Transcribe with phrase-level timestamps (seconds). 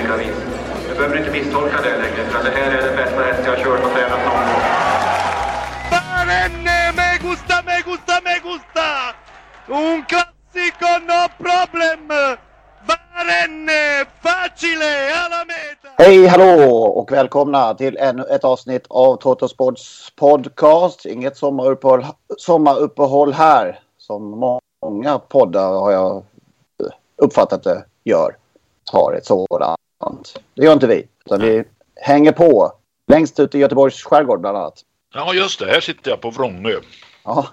[0.00, 0.36] olika vis.
[0.88, 3.56] Jag behöver inte misstolka det längre för att det här är den bästa häst jag
[3.56, 4.62] har kört och tränat någon gång.
[5.90, 8.88] Barenne, me gusta, me gusta, me gusta!
[9.68, 12.08] Un classico, no problem!
[12.88, 15.88] Barenne, facile, alla meta!
[15.98, 21.06] Hej hallå och välkomna till ännu ett avsnitt av Totosports podcast.
[21.06, 22.06] Inget sommaruppehåll,
[22.38, 26.24] sommaruppehåll här som många poddar har jag
[27.16, 28.36] uppfattat det gör.
[28.92, 29.80] Har ett sådant.
[30.54, 31.06] Det gör inte vi.
[31.24, 31.64] Utan vi
[31.96, 32.72] hänger på
[33.06, 34.84] längst ut i Göteborgs skärgård bland annat.
[35.14, 35.66] Ja, just det.
[35.66, 36.80] Här sitter jag på Vrångö.
[37.24, 37.48] Ja,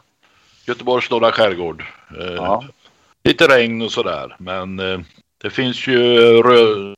[0.67, 1.83] Göteborgs norra skärgård.
[2.19, 2.63] Eh, Ja.
[3.23, 4.35] Lite regn och sådär.
[4.39, 4.99] Men eh,
[5.37, 5.97] det finns ju
[6.43, 6.95] rö-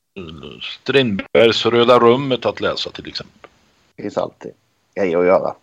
[0.62, 3.50] Strindbergs Röda rummet att läsa till exempel.
[3.96, 4.52] det finns alltid
[4.96, 5.54] grejer att göra.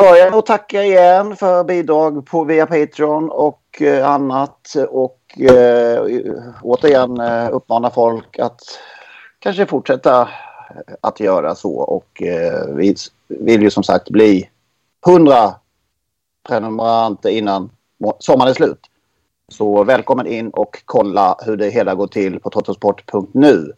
[0.00, 4.74] Börja med att tacka igen för bidrag på, via Patreon och eh, annat.
[4.88, 6.02] Och eh,
[6.62, 8.60] återigen eh, uppmana folk att
[9.38, 11.74] kanske fortsätta eh, att göra så.
[11.74, 12.94] Och eh, vi
[13.28, 14.50] vill ju som sagt bli
[15.06, 15.54] 100
[16.48, 17.70] prenumeranter innan
[18.18, 18.80] sommaren är slut.
[19.48, 23.72] Så välkommen in och kolla hur det hela går till på totosport.nu.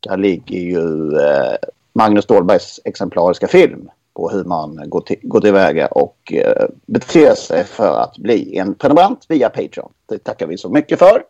[0.00, 1.56] Där ligger ju eh,
[1.92, 7.64] Magnus Ståhlbergs exemplariska film på hur man går, till, går tillväga och eh, beter sig
[7.64, 9.92] för att bli en prenumerant via Patreon.
[10.08, 11.24] Det tackar vi så mycket för.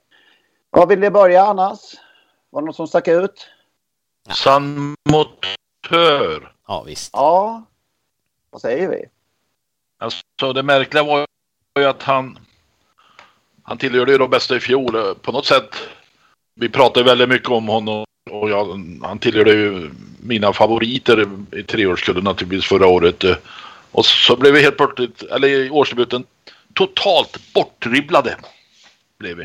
[0.71, 1.81] Var vill ni börja annars?
[2.51, 3.49] Var det något som stack ut?
[5.11, 6.53] Motör.
[6.69, 7.11] Ja, visst.
[7.13, 7.63] Ja,
[8.51, 9.05] vad säger vi?
[9.99, 11.27] Alltså det märkliga var
[11.79, 12.39] ju att han
[13.63, 15.15] han tillhörde ju de bästa i fjol.
[15.15, 15.77] På något sätt.
[16.55, 18.67] Vi pratade väldigt mycket om honom och jag,
[19.03, 19.91] han tillhörde ju
[20.23, 23.25] mina favoriter i treårskullen naturligtvis förra året.
[23.91, 26.25] Och så blev vi helt plötsligt, eller i årsdebuten,
[26.75, 28.37] totalt bortdribblade.
[29.19, 29.45] Blev vi.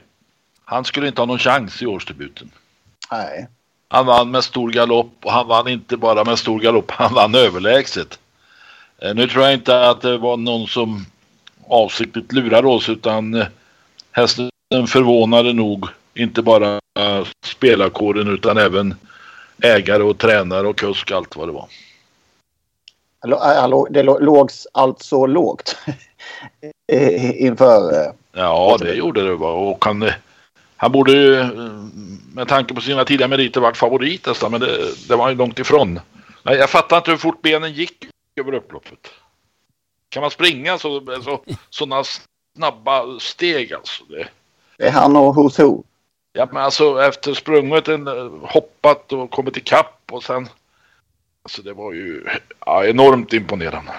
[0.65, 2.51] Han skulle inte ha någon chans i årsdebuten.
[3.11, 3.47] Nej.
[3.89, 7.35] Han vann med stor galopp och han vann inte bara med stor galopp, han vann
[7.35, 8.19] överlägset.
[9.01, 11.05] Eh, Nu tror jag inte att det var någon som
[11.67, 13.47] avsiktligt lurade oss utan eh,
[14.11, 14.49] hästen
[14.87, 18.95] förvånade nog inte bara eh, spelarkåren utan även
[19.61, 21.67] ägare och tränare och kusk allt vad det var.
[23.89, 25.77] Det lå- låg alltså lågt
[26.91, 28.05] eh, inför...
[28.05, 30.13] eh, Ja, det gjorde det och han, eh,
[30.75, 31.43] han borde ju
[32.33, 35.59] med tanke på sina tidiga meriter varit favorit nästan men det, det var ju långt
[35.59, 35.99] ifrån.
[36.43, 38.07] Nej, jag fattar inte hur fort benen gick
[38.39, 39.07] över upploppet.
[40.09, 42.03] Kan man springa så, så, sådana
[42.55, 44.03] snabba steg alltså?
[44.09, 44.27] Det,
[44.77, 45.83] Det är han och Who's Who.
[46.37, 50.49] Ja, men alltså efter sprunget, en, eh, hoppat och kommit ikapp och sen...
[51.43, 52.25] Alltså det var ju
[52.65, 53.91] ja, enormt imponerande.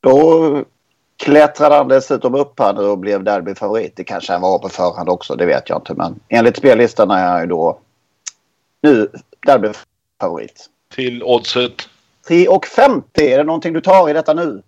[0.00, 0.64] Då
[1.16, 3.96] klättrade han dessutom upp här nu och blev derbyfavorit.
[3.96, 5.94] Det kanske han var på förhand också, det vet jag inte.
[5.94, 7.80] Men enligt spellistan är han ju då
[8.82, 9.10] nu
[9.46, 10.70] derbyfavorit.
[10.94, 11.88] Till oddset,
[12.28, 13.02] 3,50.
[13.22, 14.62] Är det någonting du tar i detta nu?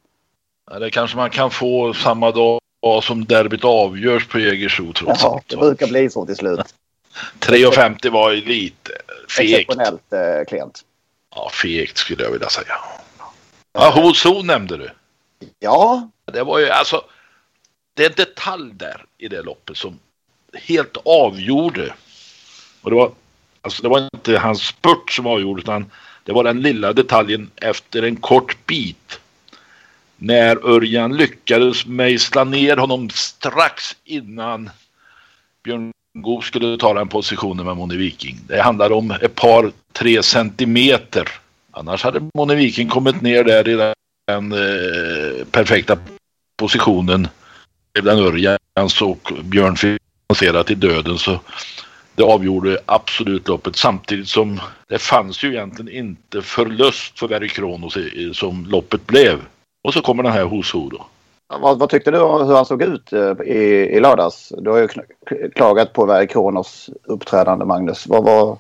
[0.71, 2.61] ja, det kanske man kan få samma dag
[3.03, 5.49] som derbyt avgörs på Jägersro trots Jaha, allt.
[5.49, 6.75] det brukar bli så till slut.
[7.41, 8.93] 3,50 var ju lite
[9.29, 9.51] fegt.
[9.51, 10.85] Exceptionellt eh, klent.
[11.35, 12.75] Ja, fegt skulle jag vilja säga.
[13.73, 14.91] Ja, Hoso nämnde du.
[15.59, 17.05] Ja, Det var ju alltså.
[17.95, 19.99] Det är en detalj där i det loppet som
[20.55, 21.95] helt avgjorde.
[22.81, 23.13] Och det var,
[23.61, 25.91] alltså det var inte hans spurt som avgjorde utan
[26.25, 29.21] det var den lilla detaljen efter en kort bit.
[30.21, 34.71] När Örjan lyckades mejsla ner honom strax innan
[35.65, 38.39] Björn Goop skulle ta den positionen med Moni Viking.
[38.47, 41.29] Det handlar om ett par, tre centimeter.
[41.71, 43.93] Annars hade Moni Viking kommit ner där i
[44.27, 45.99] den eh, perfekta
[46.57, 47.29] positionen.
[48.03, 50.03] Den Örjans och Björn fick
[50.67, 51.41] till döden så
[52.15, 57.97] det avgjorde absolut loppet samtidigt som det fanns ju egentligen inte förlust för Verry Kronos
[58.33, 59.41] som loppet blev.
[59.83, 61.07] Och så kommer den här Hoso då.
[61.61, 64.53] Vad, vad, tyckte du om hur han såg ut eh, i, i lördags?
[64.59, 64.89] Du har ju
[65.55, 68.07] klagat på Verry Kronos uppträdande Magnus.
[68.07, 68.59] Vad var...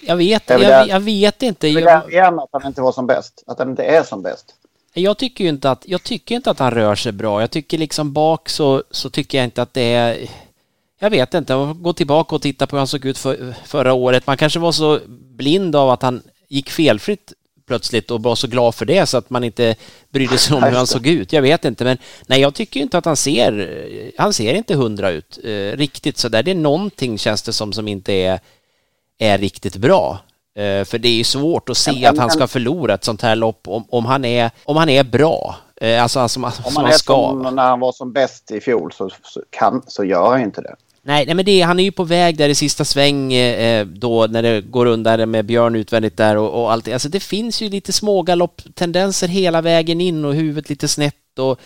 [0.00, 1.68] Jag vet, jag, jag, vet inte.
[1.68, 2.12] Jag...
[2.12, 3.44] Igen att han inte var som bäst.
[3.46, 4.54] Att han inte är som bäst.
[4.94, 7.40] Jag tycker ju inte att, jag tycker inte att han rör sig bra.
[7.40, 10.30] Jag tycker liksom bak så, så tycker jag inte att det är...
[10.98, 14.26] Jag vet inte, gå tillbaka och titta på hur han såg ut för, förra året.
[14.26, 17.32] Man kanske var så blind av att han gick felfritt
[17.70, 19.74] plötsligt och var så glad för det så att man inte
[20.08, 21.32] brydde sig om hur han såg ut.
[21.32, 25.10] Jag vet inte, men nej, jag tycker inte att han ser, han ser inte hundra
[25.10, 26.42] ut eh, riktigt så där.
[26.42, 28.40] Det är någonting känns det som som inte är,
[29.18, 30.18] är riktigt bra.
[30.54, 33.36] Eh, för det är ju svårt att se att han ska förlora ett sånt här
[33.36, 35.56] lopp om, om, han, är, om han är bra.
[35.76, 37.28] Eh, alltså, alltså, om han, han är ska.
[37.28, 40.60] som när han var som bäst i fjol så, så, kan, så gör han inte
[40.60, 40.74] det.
[41.02, 44.26] Nej, nej men det, han är ju på väg där i sista sväng eh, då
[44.26, 46.88] när det går undan med Björn utvändigt där och, och allt.
[46.88, 51.60] Alltså det finns ju lite smågalopptendenser hela vägen in och huvudet lite snett och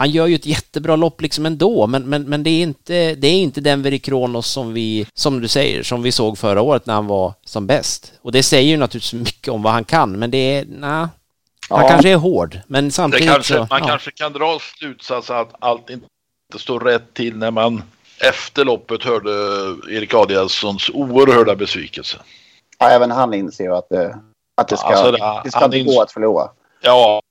[0.00, 3.28] han gör ju ett jättebra lopp liksom ändå, men, men, men det är inte, det
[3.28, 6.86] är inte den Veri Kronos som vi, som du säger, som vi såg förra året
[6.86, 8.12] när han var som bäst.
[8.22, 11.10] Och det säger ju naturligtvis mycket om vad han kan, men det är, nej, han
[11.68, 11.88] ja.
[11.88, 13.86] kanske är hård, men samtidigt kanske, så, Man ja.
[13.86, 16.06] kanske kan dra slutsatsen att allt inte
[16.58, 17.82] står rätt till när man
[18.20, 19.30] efter loppet hörde
[19.90, 22.18] Erik Adielssons oerhörda besvikelse.
[22.78, 24.18] Ja, även han inser att det,
[24.56, 26.48] att det ska, alltså, det, det ska inte gå att förlora.
[26.80, 27.22] Ja,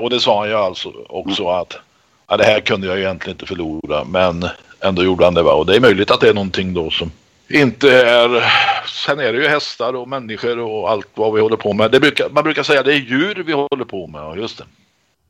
[0.00, 1.54] och det sa han ju alltså också mm.
[1.54, 1.78] att
[2.26, 4.48] ja, det här kunde jag egentligen inte förlora men
[4.80, 5.42] ändå gjorde han det.
[5.42, 5.52] Va?
[5.52, 7.10] Och det är möjligt att det är någonting då som
[7.48, 8.52] inte är...
[9.04, 11.90] Sen är det ju hästar och människor och allt vad vi håller på med.
[11.90, 14.20] Det brukar, man brukar säga att det är djur vi håller på med.
[14.20, 14.64] Ja, just det.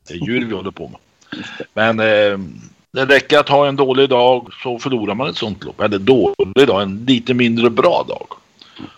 [0.07, 0.99] Det är djur vi håller på med.
[1.73, 2.39] Men eh,
[2.97, 5.81] det räcker att ha en dålig dag så förlorar man ett sånt lopp.
[5.81, 8.27] Eller dålig dag, en lite mindre bra dag.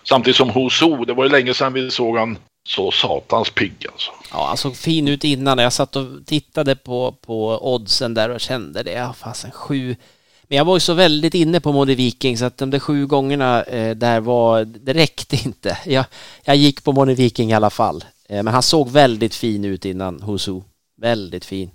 [0.04, 2.38] Samtidigt som Hoso, det var ju länge sedan vi såg han
[2.68, 4.12] så satans pigg alltså.
[4.32, 5.58] Ja, han såg fin ut innan.
[5.58, 8.92] Jag satt och tittade på, på oddsen där och kände det.
[8.92, 9.96] Ja, fasen sju.
[10.44, 13.08] Men jag var ju så väldigt inne på Modi Viking så att de där sju
[13.08, 15.78] gångerna eh, där var, det räckte inte.
[15.86, 16.06] Jag,
[16.44, 18.04] jag gick på Modi Viking i alla fall.
[18.30, 20.64] Eh, men han såg väldigt fin ut innan Hoso.
[21.02, 21.72] Väldigt fin.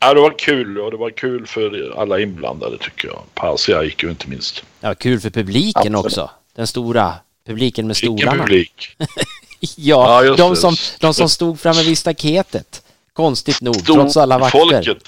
[0.00, 3.22] Ja, det var kul och det var kul för alla inblandade tycker jag.
[3.34, 4.64] Passia gick ju inte minst.
[4.80, 6.04] Ja, kul för publiken Absolut.
[6.06, 6.30] också.
[6.54, 7.14] Den stora
[7.46, 8.42] publiken med Vilken stolarna.
[8.42, 8.96] publik?
[9.76, 12.82] ja, ja de, som, de som stod framme vid staketet.
[13.12, 14.58] Konstigt nog, Stor trots alla vakter.
[14.58, 15.02] Folket.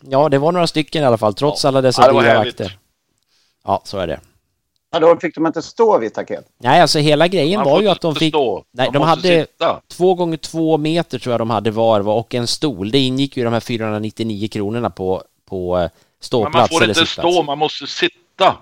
[0.00, 1.68] ja, det var några stycken i alla fall, trots ja.
[1.68, 2.78] alla dessa ja, dyra vakter.
[3.64, 4.20] Ja, så är det.
[4.92, 6.46] Ja, då fick de inte stå vid staketet?
[6.58, 8.34] Nej, alltså hela grejen Man var ju att de fick...
[8.34, 8.64] Stå.
[8.70, 9.80] Nej, de hade sitta.
[9.88, 12.90] två gånger två meter tror jag de hade var, och en stol.
[12.90, 15.88] Det ingick ju i de här 499 kronorna på, på
[16.20, 16.54] ståplats.
[16.54, 18.56] Men man får inte stå, man måste sitta.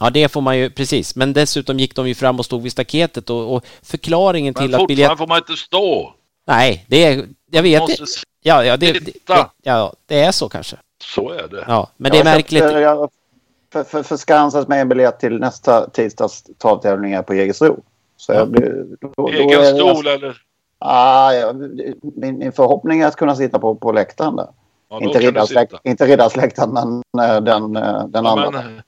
[0.00, 1.16] Ja, det får man ju, precis.
[1.16, 4.74] Men dessutom gick de ju fram och stod vid staketet och, och förklaringen Men till
[4.74, 5.08] att biljett...
[5.08, 6.14] Men får man inte stå.
[6.46, 7.26] Nej, det är...
[7.50, 8.04] Jag vet inte.
[8.42, 9.12] Ja, ja, det, det,
[9.62, 10.76] ja, det är så kanske.
[11.02, 11.64] Så är det.
[11.68, 12.62] Ja, men det är märkligt.
[12.62, 13.10] Jag,
[13.72, 17.82] för, för, för Skansas med en biljett till nästa tisdags travtävlingar på Jägersro.
[18.16, 18.86] Så jag blir,
[19.16, 20.42] då, Egen då stol eller?
[20.78, 21.52] Ah, ja,
[22.16, 24.48] min, min förhoppning är att kunna sitta på, på läktaren där.
[24.88, 28.50] Ja, inte, riddarsläkt, inte riddarsläktaren men uh, den, uh, den ja, andra.
[28.50, 28.82] Men,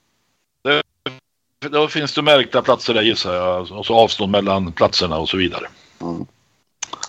[1.61, 3.73] det, då finns det märkta platser där gissar jag.
[3.73, 5.67] Och så avstånd mellan platserna och så vidare.
[6.01, 6.27] Mm.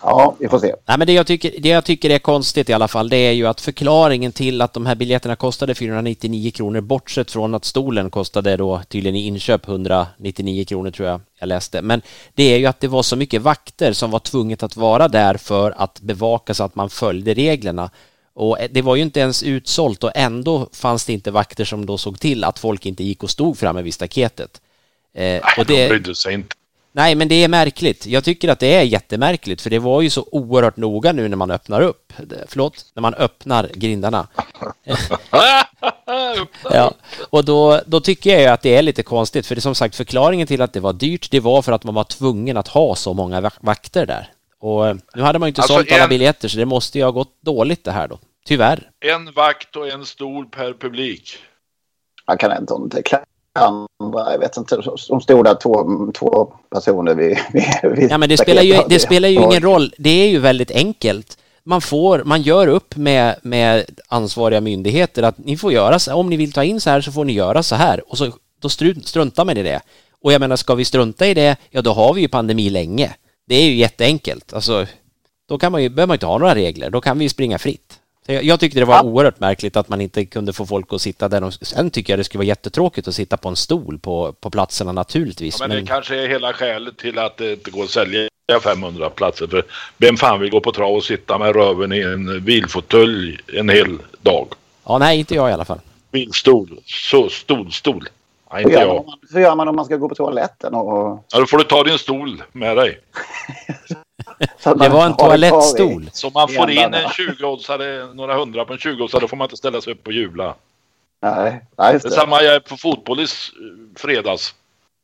[0.02, 0.76] Ja, vi får se.
[0.86, 3.32] Nej, men det jag, tycker, det jag tycker är konstigt i alla fall, det är
[3.32, 8.10] ju att förklaringen till att de här biljetterna kostade 499 kronor, bortsett från att stolen
[8.10, 11.82] kostade då tydligen i inköp 199 kronor tror jag jag läste.
[11.82, 12.02] Men
[12.34, 15.38] det är ju att det var så mycket vakter som var tvunget att vara där
[15.38, 17.92] för att bevaka så att man följde reglerna.
[18.34, 21.98] Och det var ju inte ens utsålt och ändå fanns det inte vakter som då
[21.98, 24.62] såg till att folk inte gick och stod framme vid staketet.
[25.14, 26.56] Eh, Nej, och det, de brydde sig inte.
[26.92, 28.06] Nej, men det är märkligt.
[28.06, 31.38] Jag tycker att det är jättemärkligt, för det var ju så oerhört noga nu när
[31.38, 32.14] man öppnar upp.
[32.48, 34.28] Förlåt, när man öppnar grindarna.
[36.64, 36.94] ja,
[37.30, 39.76] och då, då tycker jag ju att det är lite konstigt, för det är som
[39.76, 42.68] sagt förklaringen till att det var dyrt, det var för att man var tvungen att
[42.68, 44.32] ha så många vakter där.
[44.60, 47.04] Och eh, nu hade man ju inte alltså sålt alla biljetter, så det måste ju
[47.04, 48.20] ha gått dåligt det här då.
[48.46, 48.90] Tyvärr.
[49.06, 51.38] En vakt och en stol per publik.
[52.28, 52.74] Man kan inte
[53.60, 57.38] andra, jag vet inte, de stod där två, två personer vid,
[57.84, 60.72] vid Ja men det spelar ju, det spelar ju ingen roll, det är ju väldigt
[60.72, 61.38] enkelt.
[61.64, 66.30] Man får, man gör upp med, med ansvariga myndigheter att ni får göra så om
[66.30, 68.70] ni vill ta in så här så får ni göra så här och så då
[68.70, 69.82] struntar man i det.
[70.22, 73.16] Och jag menar, ska vi strunta i det, ja då har vi ju pandemi länge.
[73.48, 74.54] Det är ju jätteenkelt.
[74.54, 74.86] Alltså,
[75.50, 77.60] då kan man ju, behöver man inte ha några regler, då kan vi ju springa
[77.60, 77.99] fritt.
[78.34, 79.04] Jag, tyckte det var ja.
[79.04, 81.42] oerhört märkligt att man inte kunde få folk att sitta där.
[81.42, 84.50] De, sen tycker jag det skulle vara jättetråkigt att sitta på en stol på, på
[84.50, 85.60] platserna naturligtvis.
[85.60, 88.30] Ja, men, men det kanske är hela skälet till att det inte går att sälja
[88.64, 89.48] 500 platser.
[89.48, 89.64] För
[89.98, 93.98] vem fan vill gå på trav och sitta med röven i en vilfåtölj en hel
[94.22, 94.48] dag?
[94.86, 95.80] Ja, nej, inte jag i alla fall.
[96.12, 98.10] Vilstol, så stolstol.
[98.54, 99.06] Nej, inte jag.
[99.34, 100.74] Hur gör man om man ska gå på toaletten?
[100.74, 101.26] Och...
[101.32, 103.00] Ja, då får du ta din stol med dig.
[104.64, 106.10] det var en toalettstol.
[106.14, 109.58] Så man får in en 20-oddsare, några hundra på en 20-oddsare, då får man inte
[109.58, 110.56] ställa sig upp och jubla.
[111.22, 112.10] Nej, nej just det.
[112.10, 113.28] Detsamma jag är på fotboll i
[113.96, 114.56] fredags.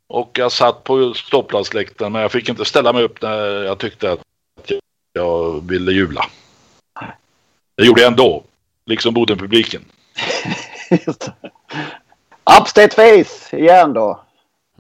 [0.08, 4.12] Och jag satt på ståplatsläktaren men jag fick inte ställa mig upp när jag tyckte
[4.12, 4.20] att
[5.14, 6.26] jag ville jubla.
[7.76, 8.44] Det gjorde jag ändå.
[8.86, 9.86] Liksom Bodenpubliken.
[12.62, 14.20] Upstate Face igen då.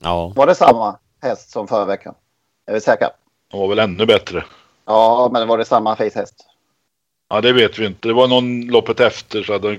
[0.01, 0.33] Ja.
[0.35, 2.15] Var det samma häst som förra veckan?
[2.67, 3.09] Är vi säkra?
[3.51, 4.43] Den var väl ännu bättre.
[4.85, 6.35] Ja, men var det samma Face-häst?
[7.29, 8.07] Ja, det vet vi inte.
[8.07, 9.43] Det var någon loppet efter.
[9.43, 9.77] Så hade...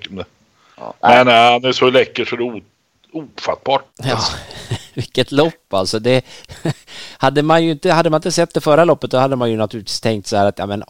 [0.77, 2.63] ja, men nej, han är så läcker så det är
[3.13, 3.85] ofattbart.
[3.97, 4.19] Ja,
[4.95, 5.99] vilket lopp alltså.
[5.99, 6.25] Det,
[7.19, 9.57] hade, man ju inte, hade man inte sett det förra loppet då hade man ju
[9.57, 10.85] naturligtvis tänkt så här att ja, men,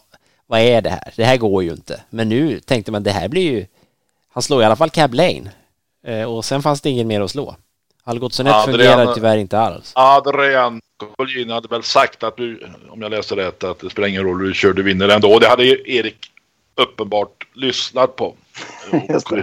[0.47, 1.13] vad är det här?
[1.15, 2.01] Det här går ju inte.
[2.09, 3.65] Men nu tänkte man det här blir ju...
[4.33, 5.51] Han slår i alla fall Cab Lane.
[6.03, 7.55] Eh, och sen fanns det ingen mer att slå.
[8.03, 9.91] Algotssonet ja, fungerar tyvärr inte alls.
[9.95, 14.23] Adrian Collin hade väl sagt att du, om jag läste rätt, att det spelar ingen
[14.23, 15.33] roll hur du kör, du vinner ändå.
[15.33, 16.31] Och det hade Erik
[16.75, 18.25] uppenbart lyssnat på.
[18.91, 19.37] Och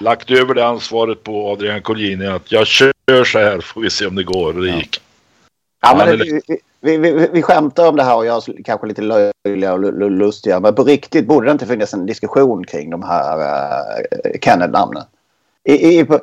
[0.00, 4.06] lagt över det ansvaret på Adrian Collini att jag kör så här får vi se
[4.06, 4.56] om det går.
[4.56, 5.00] Och det gick.
[5.82, 6.40] Ja, men vi,
[6.80, 10.60] vi, vi, vi skämtar om det här och jag är kanske lite löjliga och lustiga.
[10.60, 15.04] Men på riktigt borde det inte finnas en diskussion kring de här uh, Kenneth-namnen.
[15.64, 16.20] I, i, på,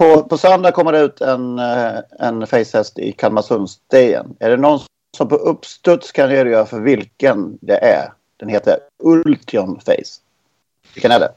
[0.00, 4.36] på, på söndag kommer det ut en, uh, en facehäst i Kalmarsundsdejen.
[4.40, 4.80] Är det någon
[5.16, 8.12] som på uppstuds kan redogöra för vilken det är?
[8.36, 10.20] Den heter Ultion Face.
[10.94, 11.32] Vilken är det?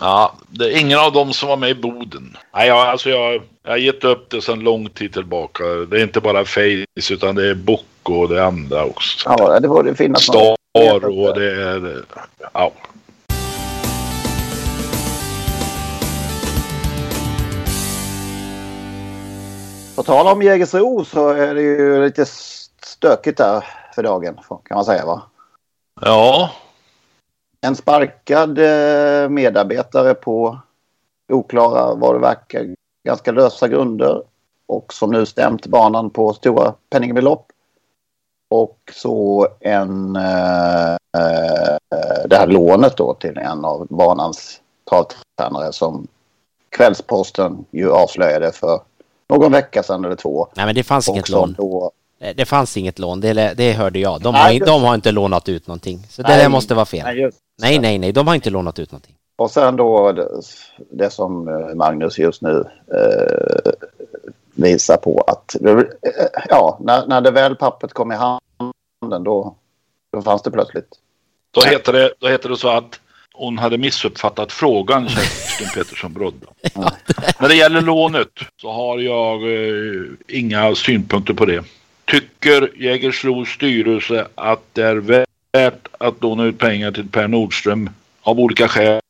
[0.00, 2.36] Ja, det är ingen av dem som var med i Boden.
[2.54, 5.64] Nej, jag, alltså jag, jag har gett upp det sedan lång tid tillbaka.
[5.64, 9.34] Det är inte bara Face utan det är Bock och det andra också.
[9.38, 10.56] Ja, det borde finnas Star
[11.04, 12.04] och det är...
[12.52, 12.72] Ja.
[19.96, 22.26] På tal om Jägersro så är det ju lite
[22.82, 25.22] stökigt där för dagen kan man säga va?
[26.00, 26.50] Ja,
[27.60, 30.58] en sparkad eh, medarbetare på
[31.32, 34.22] oklara, vad det verkar, ganska lösa grunder
[34.66, 37.46] och som nu stämt banan på stora penningbelopp.
[38.50, 41.76] Och så en, eh, eh,
[42.26, 46.06] det här lånet då till en av banans travtränare som
[46.76, 48.80] Kvällsposten ju avslöjade för
[49.28, 50.48] någon vecka sedan eller två.
[50.54, 51.54] Nej men det fanns inget lån.
[51.58, 51.90] Då,
[52.34, 54.20] det fanns inget lån, det, det hörde jag.
[54.20, 56.06] De har, nej, de har inte lånat ut någonting.
[56.10, 57.04] Så det där måste vara fel.
[57.04, 57.30] Nej,
[57.62, 59.14] Nej, nej, nej, de har inte lånat ut någonting.
[59.36, 60.28] Och sen då det,
[60.90, 62.64] det som eh, Magnus just nu
[62.94, 63.72] eh,
[64.54, 65.82] visar på att eh,
[66.48, 69.54] ja, när, när det väl pappret kom i handen då,
[70.12, 70.88] då fanns det plötsligt.
[71.50, 73.00] Då heter det, då heter det så att
[73.32, 76.46] hon hade missuppfattat frågan, Kerstin Pettersson Brodde.
[76.74, 76.92] ja.
[77.40, 78.28] När det gäller lånet
[78.60, 81.64] så har jag eh, inga synpunkter på det.
[82.04, 87.90] Tycker Jägersros styrelse att det är värt att låna ut pengar till Per Nordström
[88.22, 89.00] av olika skäl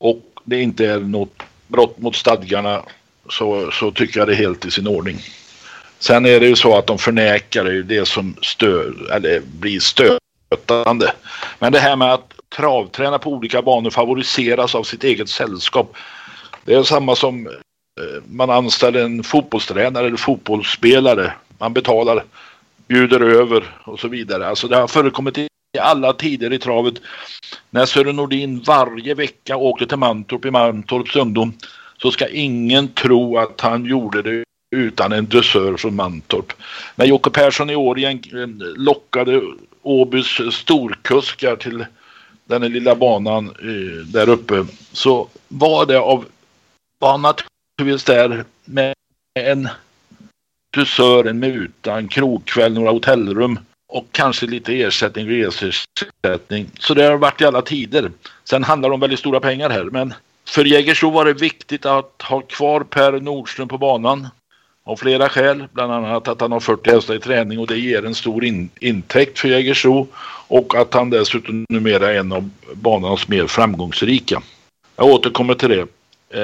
[0.00, 2.82] och det inte är något brott mot stadgarna
[3.30, 5.18] så, så tycker jag det är helt i sin ordning.
[5.98, 11.12] Sen är det ju så att de förnekar det, det som stör, eller blir stötande.
[11.58, 15.96] Men det här med att travträna på olika banor favoriseras av sitt eget sällskap.
[16.64, 21.32] Det är samma som eh, man anställer en fotbollstränare eller fotbollsspelare.
[21.58, 22.24] Man betalar
[22.88, 24.46] bjuder över och så vidare.
[24.46, 25.48] Alltså det har förekommit i
[25.80, 26.94] alla tider i travet.
[27.70, 31.52] När Sören Nordin varje vecka åkte till Mantorp i Mantorps ungdom
[32.02, 34.44] så ska ingen tro att han gjorde det
[34.76, 36.52] utan en dressör från Mantorp.
[36.96, 39.42] När Jocke Persson i år igen eh, lockade
[39.82, 41.84] Åbys storkuskar till
[42.48, 46.24] den lilla banan eh, där uppe så var det av
[46.98, 48.94] var han naturligtvis där med
[49.40, 49.68] en
[50.76, 56.70] dusör, en muta, en krogkväll, några hotellrum och kanske lite ersättning, resersättning.
[56.78, 58.12] Så det har varit i alla tider.
[58.44, 60.14] Sen handlar det om väldigt stora pengar här, men
[60.48, 64.28] för Jägersro var det viktigt att ha kvar Per Nordström på banan
[64.88, 68.04] av flera skäl, bland annat att han har 40 hästar i träning och det ger
[68.04, 70.06] en stor in intäkt för Jägersro
[70.48, 74.42] och att han dessutom numera är en av banans mer framgångsrika.
[74.96, 75.86] Jag återkommer till det,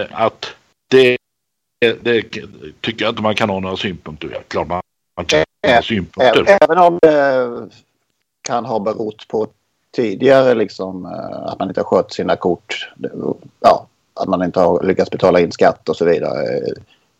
[0.00, 0.46] eh, att
[0.88, 1.16] det
[2.02, 2.22] det,
[2.80, 4.42] tycker jag inte man kan ha några synpunkter.
[4.48, 4.82] Klart man,
[5.16, 6.58] man kan ha synpunkter.
[6.62, 7.68] Även om det
[8.42, 9.46] kan ha berott på
[9.96, 12.90] tidigare liksom eh, att man inte har skött sina kort.
[13.60, 16.60] Ja, att man inte har lyckats betala in skatt och så vidare.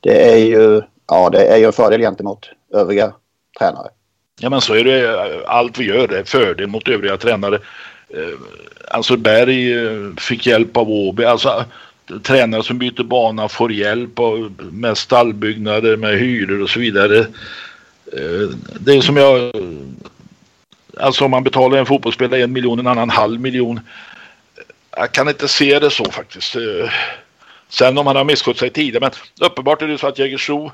[0.00, 3.12] Det är ju, ja, det är ju en fördel gentemot övriga
[3.58, 3.88] tränare.
[4.40, 5.00] Ja men så är det.
[5.00, 7.58] Eh, allt vi gör är fördel mot övriga tränare.
[8.08, 8.38] Eh,
[8.88, 11.24] alltså Berg eh, fick hjälp av Åby.
[11.24, 11.64] Alltså
[12.22, 14.18] tränare som byter bana får hjälp
[14.58, 17.26] med stallbyggnader, med hyror och så vidare.
[18.80, 19.52] Det är som jag...
[20.98, 23.80] Alltså om man betalar en fotbollsspelare en miljon, en annan halv miljon.
[24.96, 26.56] Jag kan inte se det så faktiskt.
[27.68, 30.72] Sen om han har misskött sig tidigare, men uppenbart är det så att Jägersro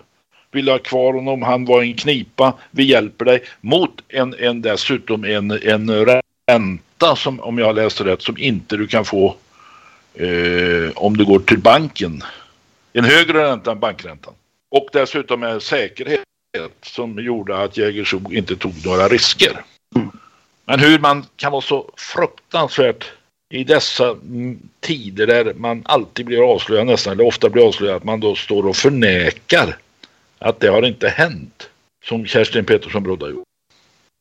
[0.52, 4.62] vill ha kvar honom, han var i en knipa, vi hjälper dig mot en, en
[4.62, 9.36] dessutom en, en ränta som om jag har läst rätt som inte du kan få
[10.14, 12.22] eh, om du går till banken.
[12.92, 14.34] En högre ränta än bankräntan.
[14.70, 16.20] Och dessutom en säkerhet
[16.82, 19.64] som gjorde att Jägersro inte tog några risker.
[20.64, 23.12] Men hur man kan vara så fruktansvärt
[23.50, 24.16] i dessa
[24.80, 28.66] tider där man alltid blir avslöjad nästan, eller ofta blir avslöjad, att man då står
[28.66, 29.76] och förnekar
[30.40, 31.68] att det har inte hänt.
[32.04, 33.44] Som Kerstin Pettersson Brodde har gjort.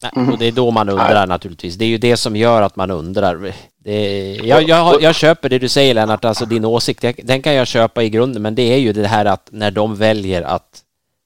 [0.04, 1.76] Nej, och det är då man undrar naturligtvis.
[1.76, 3.54] Det är ju det som gör att man undrar.
[3.78, 7.68] Det, jag, jag, jag köper det du säger Lennart, alltså din åsikt, den kan jag
[7.68, 10.84] köpa i grunden, men det är ju det här att när de väljer att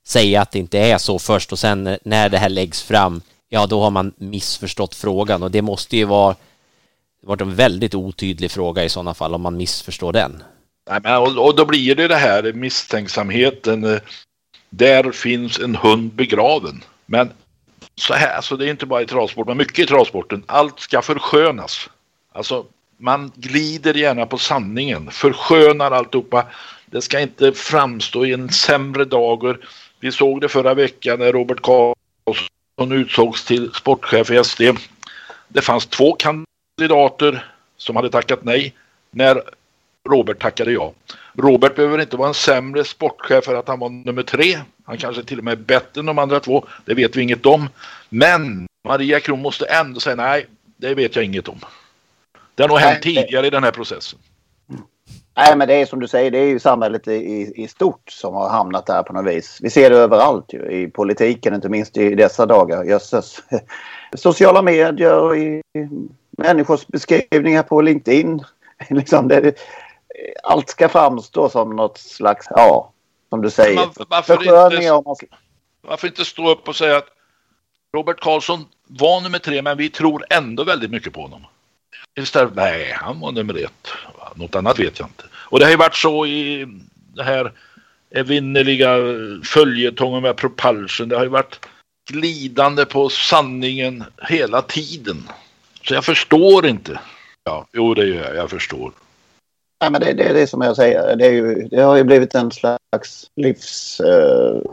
[0.07, 3.65] säga att det inte är så först och sen när det här läggs fram, ja
[3.65, 6.35] då har man missförstått frågan och det måste ju vara
[7.23, 10.43] varit en väldigt otydlig fråga i sådana fall om man missförstår den.
[10.89, 13.99] Nej, men, och, och då blir det det här misstänksamheten.
[14.75, 16.83] Där finns en hund begraven.
[17.05, 17.29] Men
[17.95, 20.43] så här, alltså det är inte bara i travsport, men mycket i travsporten.
[20.45, 21.89] Allt ska förskönas.
[22.31, 22.65] Alltså
[22.97, 26.45] man glider gärna på sanningen, förskönar alltihopa.
[26.85, 29.57] Det ska inte framstå i en sämre dager.
[29.99, 34.61] Vi såg det förra veckan när Robert Karlsson utsågs till sportchef i SD.
[35.47, 37.45] Det fanns två kandidater
[37.77, 38.73] som hade tackat nej
[39.11, 39.41] när
[40.09, 40.93] Robert tackade ja.
[41.33, 44.57] Robert behöver inte vara en sämre sportchef för att han var nummer tre.
[44.85, 46.65] Han kanske till och med är bättre än de andra två.
[46.85, 47.69] Det vet vi inget om.
[48.09, 50.45] Men Maria Kron måste ändå säga nej,
[50.77, 51.59] det vet jag inget om.
[52.55, 54.19] Det har nog hänt tidigare i den här processen.
[55.37, 58.33] Nej, men det är som du säger, det är ju samhället i, i stort som
[58.33, 59.59] har hamnat där på något vis.
[59.61, 62.83] Vi ser det överallt ju, i politiken, inte minst i dessa dagar.
[62.83, 63.43] Jösses.
[64.15, 65.61] Sociala medier och i
[66.37, 68.43] människors beskrivningar på LinkedIn.
[68.89, 69.53] liksom det,
[70.43, 72.91] allt ska framstå som något slags, ja,
[73.29, 73.75] som du säger.
[73.75, 75.27] Man, varför, inte,
[75.81, 77.07] varför inte stå upp och säga att
[77.93, 81.45] Robert Karlsson var nummer tre, men vi tror ändå väldigt mycket på honom.
[82.15, 83.87] Istället, nej, han var nummer ett.
[84.35, 85.23] Något annat vet jag inte.
[85.33, 86.67] Och det har ju varit så i
[87.15, 87.51] det här
[88.11, 88.97] evinnerliga
[89.43, 91.09] följetongen med Propulsion.
[91.09, 91.59] Det har ju varit
[92.09, 95.29] glidande på sanningen hela tiden.
[95.83, 96.99] Så jag förstår inte.
[97.43, 98.35] Ja, jo det gör jag.
[98.35, 98.91] Jag förstår.
[99.83, 101.15] Nej, men det, det är det som jag säger.
[101.15, 104.63] Det, ju, det har ju blivit en slags livsmotto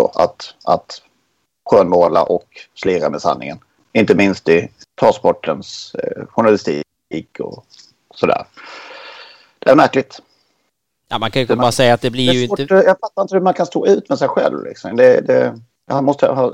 [0.00, 1.02] eh, att, att
[1.70, 3.58] skönmåla och slira med sanningen.
[3.92, 4.68] Inte minst i
[5.00, 7.64] travsportens eh, journalistik och
[8.14, 8.44] sådär.
[9.58, 10.22] Det är märkligt.
[11.08, 12.74] Ja, man kan ju bara säga att det blir det ju svårt, inte...
[12.74, 14.64] Jag fattar inte hur man kan stå ut med sig själv.
[14.64, 14.96] Liksom.
[14.96, 16.52] Det, det, jag måste ha...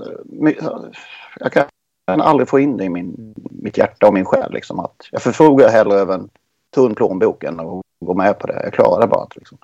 [1.40, 1.66] Jag kan
[2.06, 4.52] aldrig få in det i min, mitt hjärta och min själ.
[4.52, 6.28] Liksom, att jag förfogar hellre över en
[6.76, 8.60] tunn plånbok än att gå med på det.
[8.64, 9.38] Jag klarar det bara inte.
[9.38, 9.58] Liksom.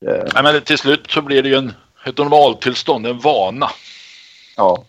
[0.00, 0.28] Det...
[0.34, 1.72] Nej, men till slut så blir det ju en,
[2.06, 3.68] ett normaltillstånd, en vana.
[4.56, 4.84] Ja.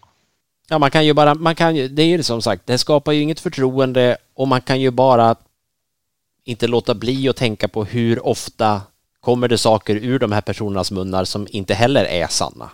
[0.69, 3.11] Ja, man kan ju bara, man kan ju, det är ju som sagt, det skapar
[3.11, 5.35] ju inget förtroende och man kan ju bara
[6.43, 8.81] inte låta bli att tänka på hur ofta
[9.19, 12.69] kommer det saker ur de här personernas munnar som inte heller är sanna.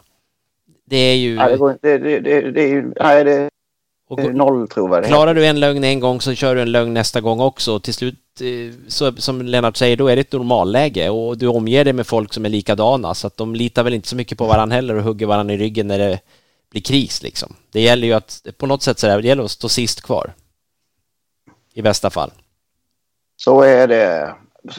[0.86, 1.36] Det är ju...
[1.36, 2.94] Nej, det, går, det, det, det, det är ju...
[3.00, 3.50] Nej, det,
[4.20, 5.16] är noll trovärdighet.
[5.16, 7.80] Klarar du en lögn en gång så kör du en lögn nästa gång också.
[7.80, 11.84] Till slut, eh, så, som Lennart säger, då är det ett normalläge och du omger
[11.84, 14.46] dig med folk som är likadana så att de litar väl inte så mycket på
[14.46, 16.20] varandra heller och hugger varandra i ryggen när det
[16.72, 17.56] blir kris liksom.
[17.72, 20.34] Det gäller ju att på något sätt så där, det gäller att stå sist kvar.
[21.74, 22.32] I bästa fall.
[23.36, 24.36] Så är det.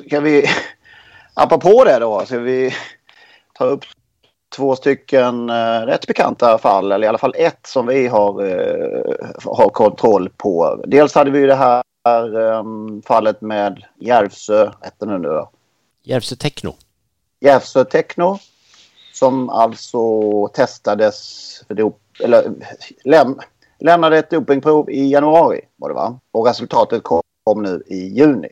[0.07, 0.47] Ska vi,
[1.35, 2.75] apropå det då, ska vi
[3.55, 3.85] ta upp
[4.57, 9.15] två stycken uh, rätt bekanta fall, eller i alla fall ett som vi har, uh,
[9.45, 10.83] har kontroll på.
[10.87, 11.83] Dels hade vi det här
[12.59, 15.51] um, fallet med Järvsö, hette nu då?
[16.03, 16.75] Järvsö Techno.
[17.41, 18.39] Järvsö Techno
[19.13, 19.99] som alltså
[20.49, 22.53] testades för dop, eller
[23.05, 23.39] läm,
[23.81, 26.21] lämnade ett dopingprov i januari var det va?
[26.33, 28.49] Och resultatet kom, kom nu i juni.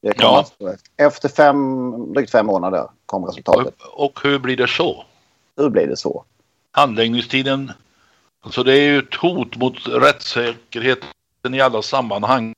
[0.00, 0.38] Ja.
[0.38, 0.54] alltså,
[0.96, 3.74] efter fem, drygt fem månader kom resultatet.
[3.82, 5.04] Och, och hur blir det så?
[5.56, 6.24] Hur blir det så?
[6.70, 7.72] Handläggningstiden,
[8.40, 10.98] alltså det är ju ett hot mot rättssäkerhet
[11.52, 12.54] i alla sammanhang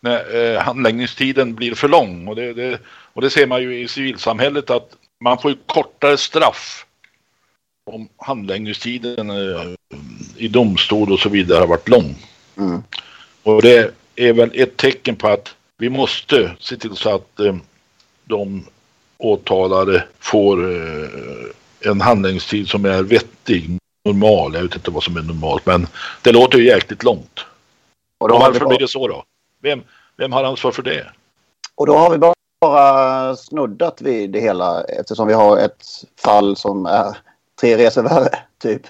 [0.00, 2.28] när eh, handläggningstiden blir för lång.
[2.28, 2.78] Och det, det,
[3.12, 6.86] och det ser man ju i civilsamhället att man får ju kortare straff
[7.84, 9.74] om handläggningstiden eh,
[10.36, 12.14] i domstol och så vidare har varit lång.
[12.56, 12.82] Mm.
[13.42, 17.56] Och det är väl ett tecken på att vi måste se till så att eh,
[18.24, 18.66] de
[19.18, 21.08] åtalade får eh,
[21.80, 24.54] en handläggningstid som är vettig, normal.
[24.54, 25.86] Jag vet inte vad som är normalt, men
[26.22, 27.40] det låter ju jäkligt långt.
[28.18, 29.24] Och, då Och varför bara, blir det så då?
[29.62, 29.82] Vem,
[30.16, 31.06] vem har ansvar för det?
[31.78, 32.18] och då har vi
[32.60, 35.84] bara snuddat vid det hela eftersom vi har ett
[36.24, 37.16] fall som är
[37.60, 38.82] tre resor värre, typ.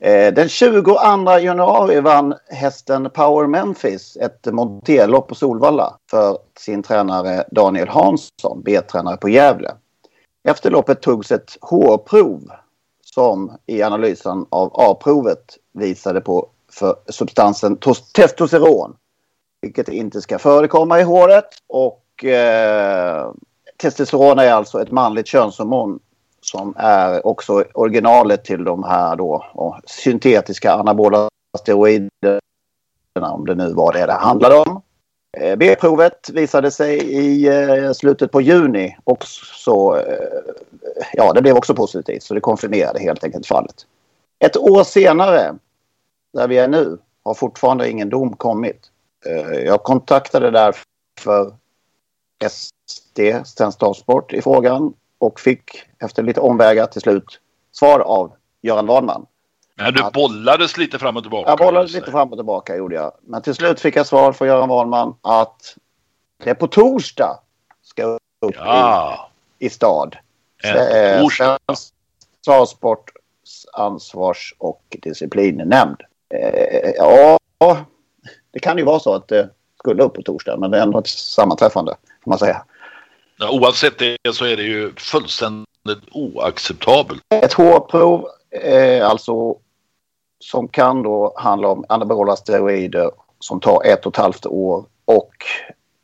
[0.00, 0.96] Eh, Den 22
[1.40, 9.16] januari vann hästen Power Memphis ett monterlopp på Solvalla för sin tränare Daniel Hansson, B-tränare
[9.16, 9.70] på Gävle.
[10.44, 12.50] Efter loppet togs ett hårprov
[13.04, 17.78] som i analysen av A-provet visade på för substansen
[18.14, 18.96] testosteron.
[19.60, 21.48] Vilket inte ska förekomma i håret.
[21.66, 23.32] Och eh,
[23.76, 26.00] testosteron är alltså ett manligt könshormon
[26.40, 32.40] som är också originalet till de här då och syntetiska anabola steroiderna
[33.14, 34.82] om det nu var det det handlade om.
[35.36, 39.24] Eh, B-provet visade sig i eh, slutet på juni och
[39.64, 40.04] så, eh,
[41.12, 43.86] ja det blev också positivt så det konfirmerade helt enkelt fallet.
[44.38, 45.54] Ett år senare,
[46.32, 48.90] där vi är nu, har fortfarande ingen dom kommit.
[49.64, 51.52] Jag kontaktade därför
[52.50, 57.40] SD, Svensk Transport, i frågan och fick efter lite omvägar till slut
[57.72, 59.26] svar av Göran Wadman.
[59.78, 61.50] Men du bollades lite fram och tillbaka.
[61.50, 63.12] Jag bollade lite fram och tillbaka gjorde jag.
[63.22, 65.76] Men till slut fick jag svar från Göran Wahlman att
[66.44, 67.40] det är på torsdag
[67.82, 68.04] ska
[68.40, 70.16] upp Ja, i, i stad.
[70.62, 71.58] en torsdag.
[71.66, 71.92] Svensk
[72.44, 73.12] Travsports
[73.72, 75.96] ansvars och disciplinnämnd.
[76.34, 77.38] Eh, ja,
[78.50, 80.98] det kan ju vara så att det skulle upp på torsdag men det är ändå
[80.98, 82.64] ett sammanträffande får man säga.
[83.38, 87.22] Ja, oavsett det så är det ju fullständigt oacceptabelt.
[87.28, 89.56] Ett hårprov eh, alltså
[90.38, 95.34] som kan då handla om anabola steroider som tar ett och ett halvt år och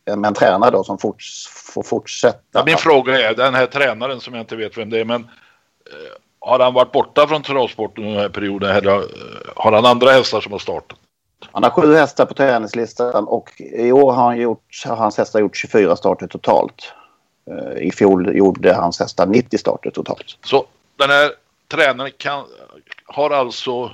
[0.09, 2.65] eh, med en tränare då som forts, får fortsätta.
[2.65, 6.17] Min fråga är, den här tränaren som jag inte vet vem det är, men eh,
[6.41, 9.05] har han varit borta från travsporten den här perioden eller eh,
[9.57, 10.99] har han andra hästar som har startat?
[11.53, 15.41] Han har sju hästar på träningslistan och i år har, han gjort, har hans hästar
[15.41, 16.93] gjort 24 starter totalt.
[17.51, 20.39] Eh, I fjol gjorde hans hästar 90 starter totalt.
[20.45, 20.67] Så
[20.99, 21.31] den här
[21.69, 22.45] tränaren kan,
[23.07, 23.91] har alltså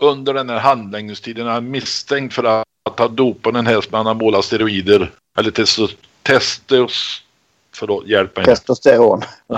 [0.00, 4.42] under den här handläggningstiden är han misstänkt för att ha dopat en häst med anabola
[4.42, 7.22] steroider eller testos, testos
[7.72, 8.44] förlåt, hjälp mig.
[8.44, 9.22] Testosteron.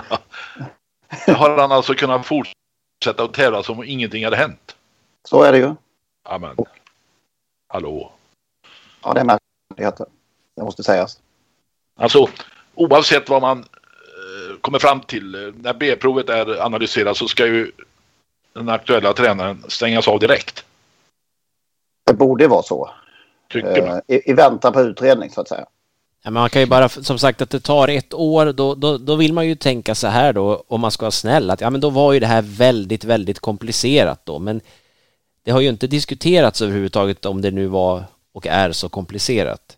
[1.27, 4.77] har han alltså kunnat fortsätta att tävla som om ingenting hade hänt?
[5.29, 5.75] Så är det ju.
[6.25, 6.57] Amen.
[7.69, 8.13] Hallå.
[9.03, 10.07] Ja, det är märkligheter.
[10.57, 11.21] Det måste sägas.
[11.97, 12.29] Alltså
[12.75, 17.73] oavsett vad man eh, kommer fram till eh, när B-provet är analyserat så ska ju
[18.55, 20.65] den aktuella tränaren stängas av direkt.
[22.07, 22.91] Det borde vara så.
[23.53, 24.01] Tycker man.
[24.09, 25.65] Eh, I, I väntan på utredning så att säga.
[26.25, 28.99] Ja, men man kan ju bara, som sagt att det tar ett år, då, då,
[28.99, 31.71] då vill man ju tänka så här då, om man ska vara snäll, att ja
[31.71, 34.61] men då var ju det här väldigt, väldigt komplicerat då, men
[35.45, 39.77] det har ju inte diskuterats överhuvudtaget om det nu var och är så komplicerat.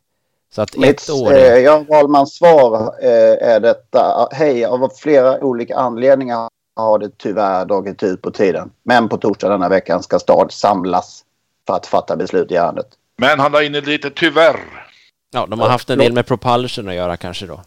[0.54, 1.32] Så att Mitt, ett år...
[1.32, 4.28] eh, är- Jan Wahlmans svar eh, är detta.
[4.32, 8.70] Hej, av flera olika anledningar har det tyvärr dragit ut på tiden.
[8.82, 11.24] Men på torsdag denna veckan ska stad samlas
[11.66, 12.87] för att fatta beslut i ärendet.
[13.16, 14.60] Men han la in ett lite tyvärr.
[15.30, 17.60] Ja, de har haft en del med propulsion att göra kanske då.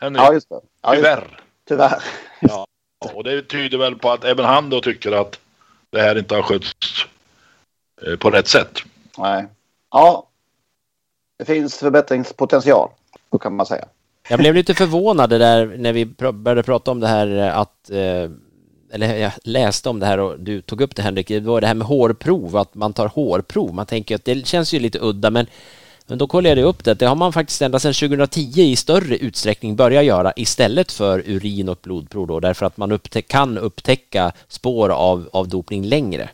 [0.00, 0.22] Henrik.
[0.22, 0.60] Ja, just det.
[0.82, 1.10] Ja, just det.
[1.10, 1.40] tyvärr.
[1.68, 2.02] Tyvärr.
[2.40, 2.66] Ja,
[3.14, 5.40] och det tyder väl på att även han då tycker att
[5.90, 7.06] det här inte har skötts
[8.06, 8.78] eh, på rätt sätt.
[9.18, 9.46] Nej.
[9.90, 10.26] Ja.
[11.38, 12.90] Det finns förbättringspotential.
[13.30, 13.86] Så kan man säga.
[14.30, 17.90] Jag blev lite förvånad där när vi pr- började prata om det här eh, att
[17.90, 18.30] eh,
[18.92, 21.66] eller jag läste om det här och du tog upp det Henrik, det var det
[21.66, 23.74] här med hårprov, att man tar hårprov.
[23.74, 25.46] Man tänker att det känns ju lite udda men,
[26.06, 29.16] men då kollade jag upp det, det har man faktiskt ända sedan 2010 i större
[29.16, 34.32] utsträckning börjat göra istället för urin och blodprov då, därför att man upptä- kan upptäcka
[34.48, 36.30] spår av, av dopning längre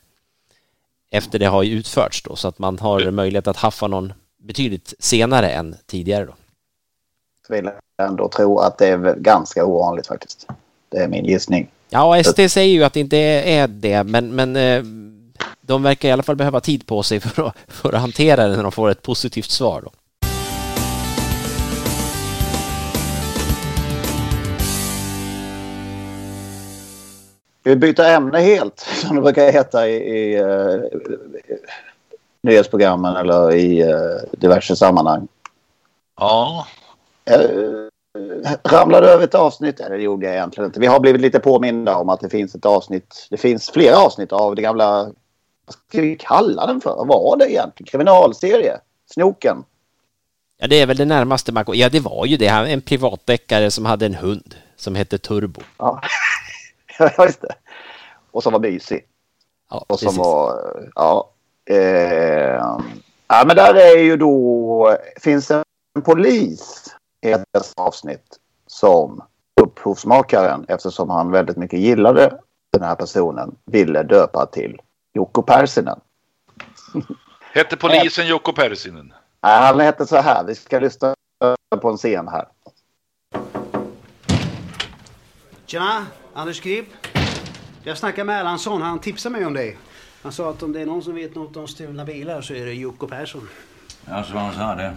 [1.10, 5.50] efter det har utförts då, så att man har möjlighet att haffa någon betydligt senare
[5.50, 6.34] än tidigare då.
[7.48, 10.46] Vill jag ändå tro att det är ganska ovanligt faktiskt.
[10.88, 11.70] Det är min gissning.
[11.90, 14.82] Ja, ST säger ju att det inte är det, men, men eh,
[15.60, 18.56] de verkar i alla fall behöva tid på sig för att, för att hantera det
[18.56, 19.80] när de får ett positivt svar.
[19.84, 19.90] Då.
[27.60, 31.00] Ska vi byta ämne helt, som det brukar heta i, i, eh,
[32.42, 35.28] nyhetsprogrammen eller i eh, diverse sammanhang.
[36.20, 36.66] Ja.
[37.24, 37.88] Jag
[38.72, 40.80] ramlade över ett avsnitt, eller det gjorde jag egentligen inte.
[40.80, 43.26] Vi har blivit lite påminda om att det finns ett avsnitt.
[43.30, 45.04] Det finns flera avsnitt av det gamla,
[45.66, 46.94] vad ska vi kalla den för?
[46.96, 47.90] Vad var det egentligen?
[47.90, 48.78] Kriminalserie?
[49.14, 49.64] Snoken?
[50.58, 52.46] Ja, det är väl det närmaste man Ja, det var ju det.
[52.46, 55.60] En privatdeckare som hade en hund som hette Turbo.
[55.78, 56.00] Ja,
[56.98, 57.54] Ja, just det.
[58.30, 59.04] Och som var mysig.
[59.70, 60.18] Ja, Och som precis.
[60.18, 60.54] var,
[60.94, 61.30] ja.
[61.70, 61.76] Eh,
[63.28, 65.64] ja, men där är ju då, finns en
[66.04, 69.22] polis dessa avsnitt som
[69.60, 72.38] upphovsmakaren, eftersom han väldigt mycket gillade
[72.72, 74.80] den här personen, ville döpa till
[75.14, 76.00] Jocko Pärssinen.
[77.54, 79.12] Hette polisen Jocko Persinen?
[79.42, 81.14] Nej, han hette så här, vi ska lyssna
[81.80, 82.48] på en scen här.
[85.66, 86.86] Tjena, Anders Grip.
[87.82, 89.78] Jag snackade med Erlandsson, han tipsade mig om dig.
[90.22, 92.66] Han sa att om det är någon som vet något om stulna bilar så är
[92.66, 93.48] det Jocko Persson.
[94.06, 94.94] Alltså han sa det.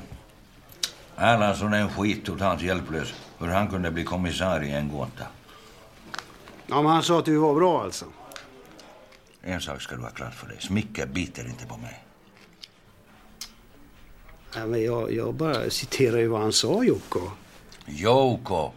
[1.17, 3.13] Erlandsson är en skit totalt hjälplös.
[3.39, 5.25] Hur han kunde bli kommissarie är en gåta.
[6.67, 8.05] Ja, men han sa att du var bra alltså.
[9.41, 10.57] En sak ska du ha klart för dig.
[10.59, 12.03] Smicke biter inte på mig.
[14.55, 17.19] Ja, men jag, jag bara citerar ju vad han sa, Jocko.
[17.85, 18.71] Joko.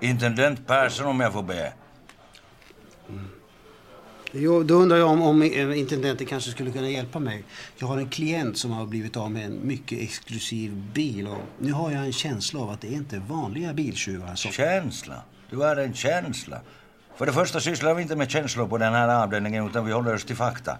[0.00, 1.72] Intendent Persson om jag får be.
[4.32, 7.44] Jo, då undrar jag om, om eh, intendenten kanske skulle kunna hjälpa mig.
[7.76, 11.72] Jag har en klient som har blivit av med en mycket exklusiv bil och nu
[11.72, 14.50] har jag en känsla av att det är inte vanliga biltjuvar som...
[14.52, 15.22] Känsla?
[15.50, 16.60] Du har en känsla.
[17.16, 20.14] För det första sysslar vi inte med känslor på den här avdelningen utan vi håller
[20.14, 20.78] oss till fakta.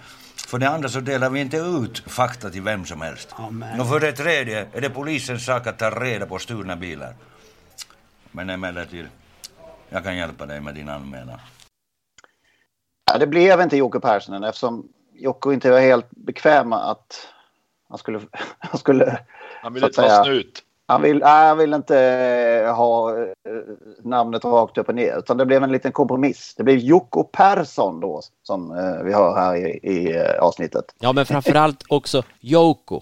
[0.48, 3.34] För det andra så delar vi inte ut fakta till vem som helst.
[3.50, 7.14] men- Och för det tredje är det polisens sak att ta reda på stulna bilar.
[8.32, 9.06] Men emellertid,
[9.88, 11.38] jag kan hjälpa dig med din anmälan.
[13.12, 17.28] Ja, det blev inte Jocko Pärssinen eftersom Jocko inte var helt bekväm med att
[17.88, 18.20] han skulle...
[18.58, 19.18] Han, skulle,
[19.62, 20.62] Han ville ta säga- snut.
[20.86, 23.26] han, vill, nej, han vill inte eh, ha eh,
[24.04, 26.54] namnet rakt upp och ner utan det blev en liten kompromiss.
[26.56, 30.84] Det blev Jocko Persson då som eh, vi hör här i, i avsnittet.
[30.98, 33.00] Ja, men framförallt också Yoko.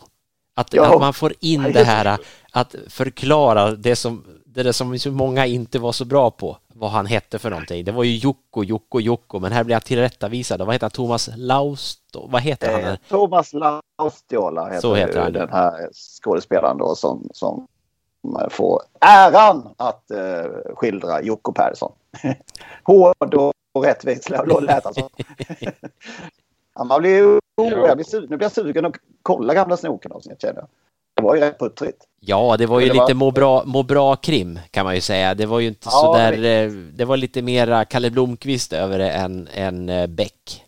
[0.56, 0.94] Att, Ja.
[0.94, 2.18] att man får in det här
[2.52, 4.24] att förklara det som,
[4.56, 7.84] det där som så många inte var så bra på, vad han hette för någonting.
[7.84, 10.60] Det var ju Jocko, Jocko, Jocko, men här blir han tillrättavisad.
[10.60, 10.90] Vad heter han?
[10.90, 12.28] Thomas Lausto?
[12.28, 12.80] Vad heter han?
[12.92, 15.32] Eh, Thomas Laustiola heter, Så heter han.
[15.32, 17.66] den här skådespelaren då som, som
[18.50, 21.92] får äran att eh, skildra Jocko Persson.
[22.82, 25.08] Hård och, och rättvis lät han som.
[26.88, 30.12] man blir ju, oh, jag blir, su- nu blir jag sugen att kolla gamla snoken
[30.12, 30.68] avsnitt känner jag.
[31.14, 32.04] Det var ju rätt puttrigt.
[32.28, 35.00] Ja, det var ju Det var- lite må bra, må bra krim kan man ju
[35.00, 35.34] säga.
[35.34, 38.72] Det var ju inte Ja, så där, det- eh, det var lite mera Kalle Blomqvist
[38.72, 40.64] över det än, än eh, Beck.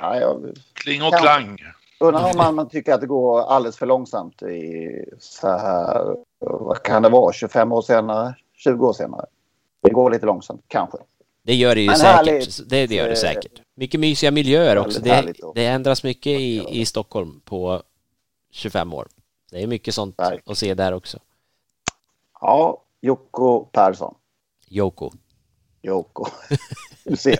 [0.00, 1.58] Ja, jag, Kling och klang.
[2.00, 4.88] Undrar om man, man tycker att det går alldeles för långsamt i
[5.20, 9.26] så här, vad kan det vara, 25 år senare, 20 år senare.
[9.82, 10.98] Det går lite långsamt, kanske.
[11.44, 12.14] Det gör det ju Men säkert.
[12.16, 12.68] härligt.
[12.70, 13.52] Det, det gör det Eh, säkert.
[13.76, 15.00] Mycket mysiga miljöer också.
[15.00, 17.82] Det, det ändras mycket i, i Stockholm på
[18.52, 19.08] 25 år.
[19.52, 21.18] Det är mycket sånt att se där också.
[22.40, 24.14] Ja, Jocko Persson.
[24.66, 25.10] Joko.
[25.82, 26.26] Jocko.
[27.04, 27.38] Du ser.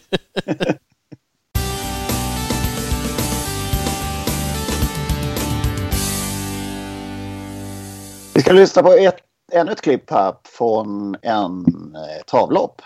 [8.35, 9.17] Vi ska lyssna på ett,
[9.53, 12.83] ännu ett klipp här från en eh, travlopp.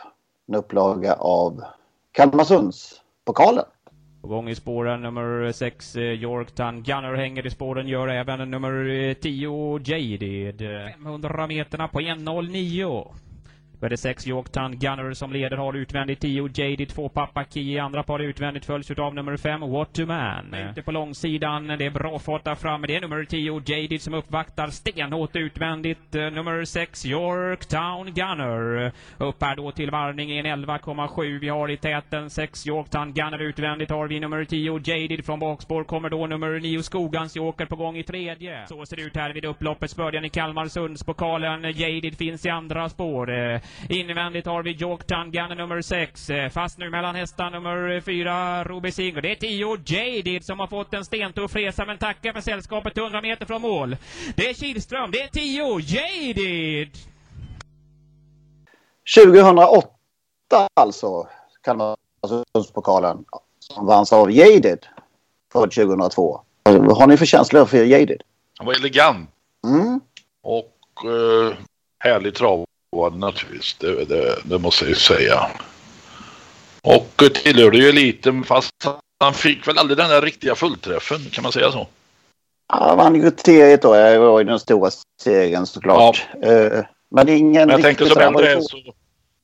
[0.48, 1.64] En upplaga av
[2.12, 3.64] Kalmarsundspokalen.
[4.26, 8.88] På gång i spåren nummer 6 eh, Yorktown Gunner hänger i spåren, gör även nummer
[8.88, 10.62] eh, 10 Jaded.
[10.62, 13.06] Eh, 500 meterna på 1.09.
[13.80, 17.78] Då är det 6 Yorktown Gunner som leder, har utvändigt 10 Jaded, 2 Papa Key
[17.78, 20.54] andra par utvändigt följs utav nummer 5 What to Man.
[20.70, 24.14] Ute på långsidan, det är bra fart där framme, det är nummer 10 Jaded som
[24.14, 26.14] uppvaktar stenhårt utvändigt.
[26.14, 28.92] Eh, Nummer 6 Yorktown Gunner.
[29.18, 31.38] Upp här då till varvning i en 11,7.
[31.38, 35.84] Vi har i täten 6 Yorktown Gunner utvändigt har vi nummer 10 Jaded från bakspår
[35.84, 38.66] kommer då nummer 9 Skogans Joker på gång i tredje.
[38.66, 41.62] Så ser det ut här vid upploppets början i Kalmarsundspokalen.
[41.62, 43.60] Jaded finns i andra spår.
[43.88, 46.31] Eh, Invändigt har vi Yorktown Gunner nummer 6.
[46.52, 49.22] Fast nu mellan hästar nummer 4 Ruby Singer.
[49.22, 53.20] Det är 10 Jaded som har fått en stentuff resa men tackar för sällskapet 100
[53.22, 53.96] meter från mål.
[54.37, 56.90] Det är Kihlström, det är 10 Jaded!
[59.16, 59.88] 2008
[60.74, 61.29] alltså,
[61.62, 63.24] Kalmarsundspokalen,
[63.59, 64.87] som vanns av Jaded
[65.52, 66.40] född 2002.
[66.62, 68.22] Vad har ni för känslor för Jaded?
[68.59, 69.31] Han var elegant
[69.66, 70.00] Mm.
[70.42, 71.57] och eh,
[71.98, 72.35] härlig
[72.96, 73.76] travad naturligtvis.
[73.80, 75.46] Det, det, det måste jag ju säga.
[76.82, 78.72] Och tillhörde ju eliten fast
[79.20, 81.87] han fick väl aldrig den där riktiga fullträffen, kan man säga så?
[82.68, 83.94] Han vann kriteriet då.
[83.94, 84.90] Det var ju den stora
[85.22, 86.26] segern såklart.
[86.42, 88.92] Eh, Men ingen Men jag tänkte som sådär- var äldre så-.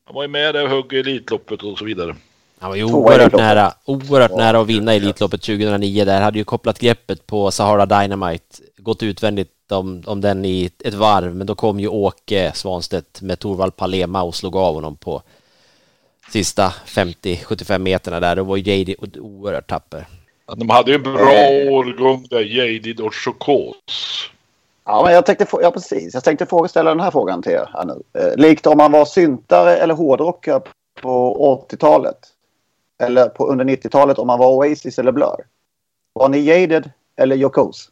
[0.07, 2.17] Han var ju med där och högg i Elitloppet och så vidare.
[2.59, 6.21] Han var ju oerhört nära, oerhört nära att vinna Elitloppet 2009 där.
[6.21, 11.35] Hade ju kopplat greppet på Sahara Dynamite, gått utvändigt om, om den i ett varv,
[11.35, 15.23] men då kom ju Åke Svanstedt med Torvald Palema och slog av honom på
[16.33, 18.37] sista 50-75 meterna där.
[18.37, 20.07] Då var JD oerhört tapper.
[20.57, 21.73] De hade ju en bra Eh.
[21.73, 23.77] årgång där, Jadid och Chocos.
[24.85, 26.15] Ja, men jag tänkte, ja, precis.
[26.15, 28.03] Jag tänkte frågeställa den här frågan till er här nu.
[28.21, 30.61] Eh, likt om man var syntare eller hårdrockare
[31.03, 31.37] på
[31.71, 32.19] 80-talet.
[33.03, 35.45] Eller på under 90-talet om man var Oasis eller Blur.
[36.13, 37.89] Var ni Jaded eller Yokos?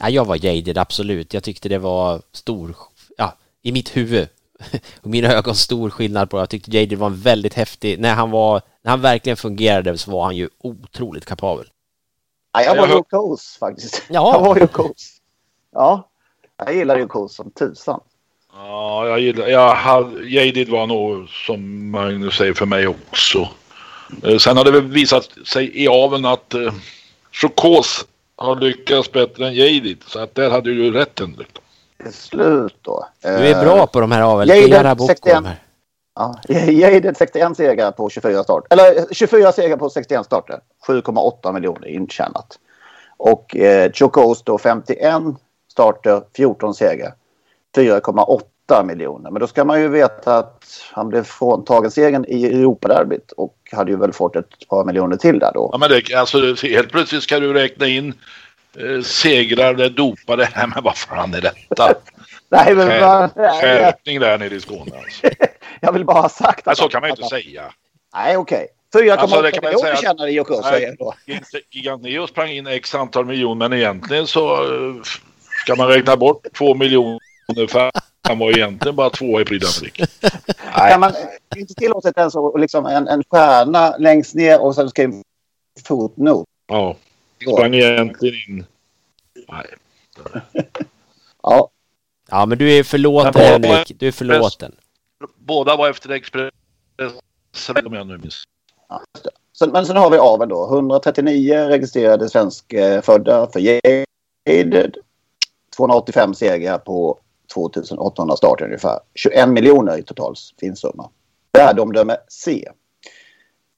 [0.00, 1.34] Ja, jag var jaded, absolut.
[1.34, 2.76] Jag tyckte det var stor,
[3.18, 4.28] ja, i mitt huvud
[5.00, 6.40] och mina ögon stor skillnad på det.
[6.42, 10.10] Jag tyckte jaded var en väldigt häftig, när han var, när han verkligen fungerade så
[10.10, 11.66] var han ju otroligt kapabel.
[12.52, 14.02] Ja, jag var hör- Yokos faktiskt.
[14.10, 14.32] Ja.
[14.34, 15.18] Jag var Yokos.
[15.74, 16.08] Ja,
[16.58, 18.00] jag gillar Yokos som tusan.
[18.52, 19.46] Ja, jag gillar...
[19.46, 23.48] Jag hade, Jadid var nog, som Magnus säger, för mig också.
[24.22, 26.72] Eh, Sen har det väl visat sig i aveln att eh,
[27.32, 28.04] Chocos
[28.42, 30.02] har lyckats bättre än Jadid.
[30.06, 31.58] Så att där hade du ju rätt Henrik.
[32.02, 33.08] Till slut då.
[33.22, 34.48] Du är bra på de här avel.
[34.48, 35.34] Jaded, Era Boko, 61.
[35.34, 35.56] de här.
[36.14, 36.38] Ja,
[36.70, 38.64] Jaded 61 segrar på 24 start.
[38.70, 40.60] Eller eh, 24 segrar på 61 starter.
[40.86, 42.58] 7,8 miljoner intjänat.
[43.16, 45.22] Och eh, Chocos då 51
[45.70, 47.14] starter, 14 segrar.
[47.76, 48.40] 4,8
[48.84, 49.30] miljoner.
[49.30, 53.90] Men då ska man ju veta att han blev fråntagen segern i Europaderbyt och hade
[53.90, 55.70] ju väl fått ett par miljoner till där då.
[55.72, 58.14] Ja, men det, alltså, helt plötsligt ska du räkna in
[58.78, 60.48] eh, segrar där dopade.
[60.56, 61.94] Nej, men vad fan är detta?
[62.48, 62.88] Nej, men
[63.28, 65.26] Skärpning där nere i Skåne alltså.
[65.80, 66.78] jag vill bara ha sagt att...
[66.78, 67.62] så kan man ju inte säga.
[68.14, 68.68] Nej, okej.
[68.94, 71.14] 4,8 Alltså, miljoner tjänade Nej, då.
[71.70, 74.94] Giganteo sprang in x antal miljoner men egentligen så eh,
[75.64, 77.90] ska man räkna bort två miljoner för
[78.28, 80.06] han var egentligen bara två i Prix d'Amérique.
[80.90, 81.12] Kan man
[81.48, 85.12] det är inte tillåtet ens liksom en, en stjärna längst ner och sen skriva
[85.86, 86.46] fotnot?
[86.66, 86.96] Ja,
[87.52, 88.64] sprang egentligen in.
[89.48, 89.66] Nej.
[91.42, 91.68] Ja.
[92.30, 93.92] Ja, men du är förlåten båda- Henrik.
[93.98, 94.74] Du är förlåten.
[95.36, 96.50] Båda var efter Express
[97.84, 98.44] om jag nu minns.
[99.58, 100.64] Sen, men sen har vi avel då.
[100.68, 104.96] 139 registrerade svenskfödda för Jaded.
[105.76, 107.18] 285 segrar på
[107.54, 108.98] 2800 starter ungefär.
[109.14, 111.10] 21 miljoner i total finsumma.
[111.52, 112.68] Värdeomdöme C.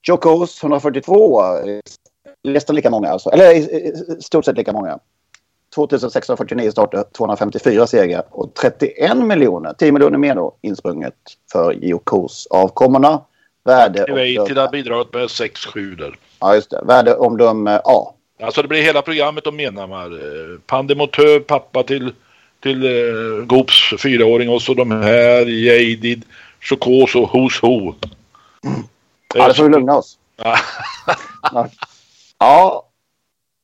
[0.07, 1.43] Chocos 142.
[1.43, 1.81] eh,
[2.45, 3.31] Nästan lika många alltså.
[3.31, 4.99] Eller i- i i stort sett lika många.
[5.75, 11.15] 2649 starter, 254 segrar och 31 miljoner, 10 miljoner mer då, insprunget
[11.53, 13.21] för Jokos avkommorna.
[13.65, 14.05] Värde
[14.61, 16.19] har bidragit med 6-7 där.
[16.41, 16.81] Ja, just det.
[16.85, 18.15] Värdeomdöme A.
[18.43, 20.05] Alltså det blir hela programmet om medlemmar.
[20.13, 22.13] Eh, Pandemotö, pappa till,
[22.64, 26.24] till eh, Goops fyraåring och så de här, Jadid,
[26.61, 27.94] Chocos och Who's Who.
[29.35, 30.18] Ja, det får vi lugna oss.
[32.38, 32.87] Ja,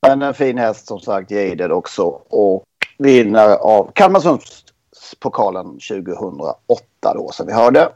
[0.06, 2.02] men en fin häst som sagt, Jaded också.
[2.28, 2.64] Och
[2.98, 7.88] vinnare av Kalmarsundspokalen 2008 då, som vi hörde.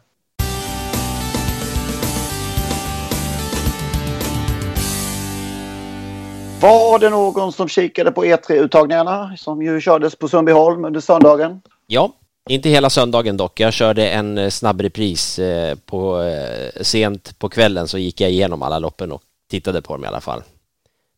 [6.64, 11.61] Var det någon som kikade på E3-uttagningarna som ju kördes på Sundbyholm under söndagen?
[11.87, 12.12] Ja,
[12.48, 13.61] inte hela söndagen dock.
[13.61, 18.31] Jag körde en eh, snabb repris eh, på, eh, sent på kvällen så gick jag
[18.31, 20.42] igenom alla loppen och tittade på dem i alla fall.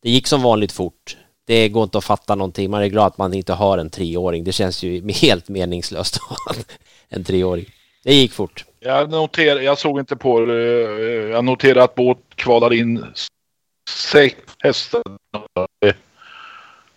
[0.03, 1.17] Det gick som vanligt fort.
[1.45, 2.71] Det går inte att fatta någonting.
[2.71, 4.43] Man är glad att man inte har en treåring.
[4.43, 6.63] Det känns ju helt meningslöst att ha
[7.09, 7.65] en treåring.
[8.03, 8.65] Det gick fort.
[8.79, 10.61] Jag, noter, jag såg inte på det.
[11.29, 13.05] Jag noterade att båt kvalade in
[13.87, 15.03] sex hästar.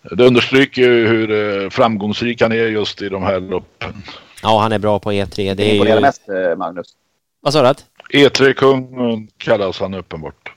[0.03, 1.31] Det understryker ju hur
[1.62, 4.03] eh, framgångsrik han är just i de här loppen.
[4.42, 5.55] Ja, han är bra på E3.
[5.55, 6.00] Det är Imponerar ju...
[6.00, 6.96] mest, eh, Magnus.
[7.40, 7.68] Vad sa du?
[7.68, 7.87] att?
[8.12, 10.53] E3-kungen kallas han uppenbart.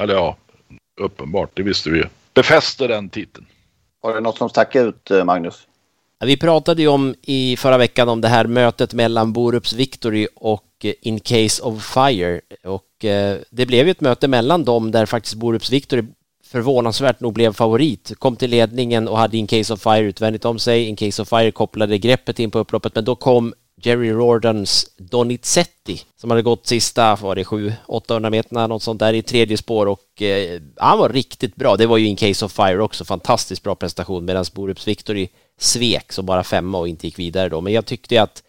[0.00, 0.36] Eller ja,
[1.00, 2.04] uppenbart, det visste vi ju.
[2.34, 3.46] Befäster den titeln.
[4.02, 5.67] Var det något som stack ut, eh, Magnus?
[6.24, 10.64] Vi pratade ju om i förra veckan om det här mötet mellan Borups Victory och
[10.84, 15.06] eh, In Case of Fire och eh, det blev ju ett möte mellan dem där
[15.06, 16.02] faktiskt Borups Victory
[16.44, 20.58] förvånansvärt nog blev favorit, kom till ledningen och hade In Case of Fire utvändigt om
[20.58, 20.84] sig.
[20.84, 26.00] In Case of Fire kopplade greppet in på upploppet men då kom Jerry Rordans Donizetti
[26.16, 30.22] som hade gått sista, var det 700-800 meterna, något sånt där i tredje spår och
[30.22, 31.76] eh, han var riktigt bra.
[31.76, 35.28] Det var ju In Case of Fire också, fantastiskt bra prestation medan Borups Victory
[35.58, 37.60] svek som bara femma och inte gick vidare då.
[37.60, 38.42] Men jag tyckte att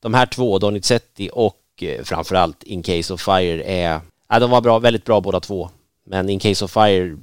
[0.00, 4.60] de här två, Donizetti och eh, framförallt In Case of Fire är, ja, de var
[4.60, 5.70] bra, väldigt bra båda två.
[6.04, 7.16] Men In Case of Fire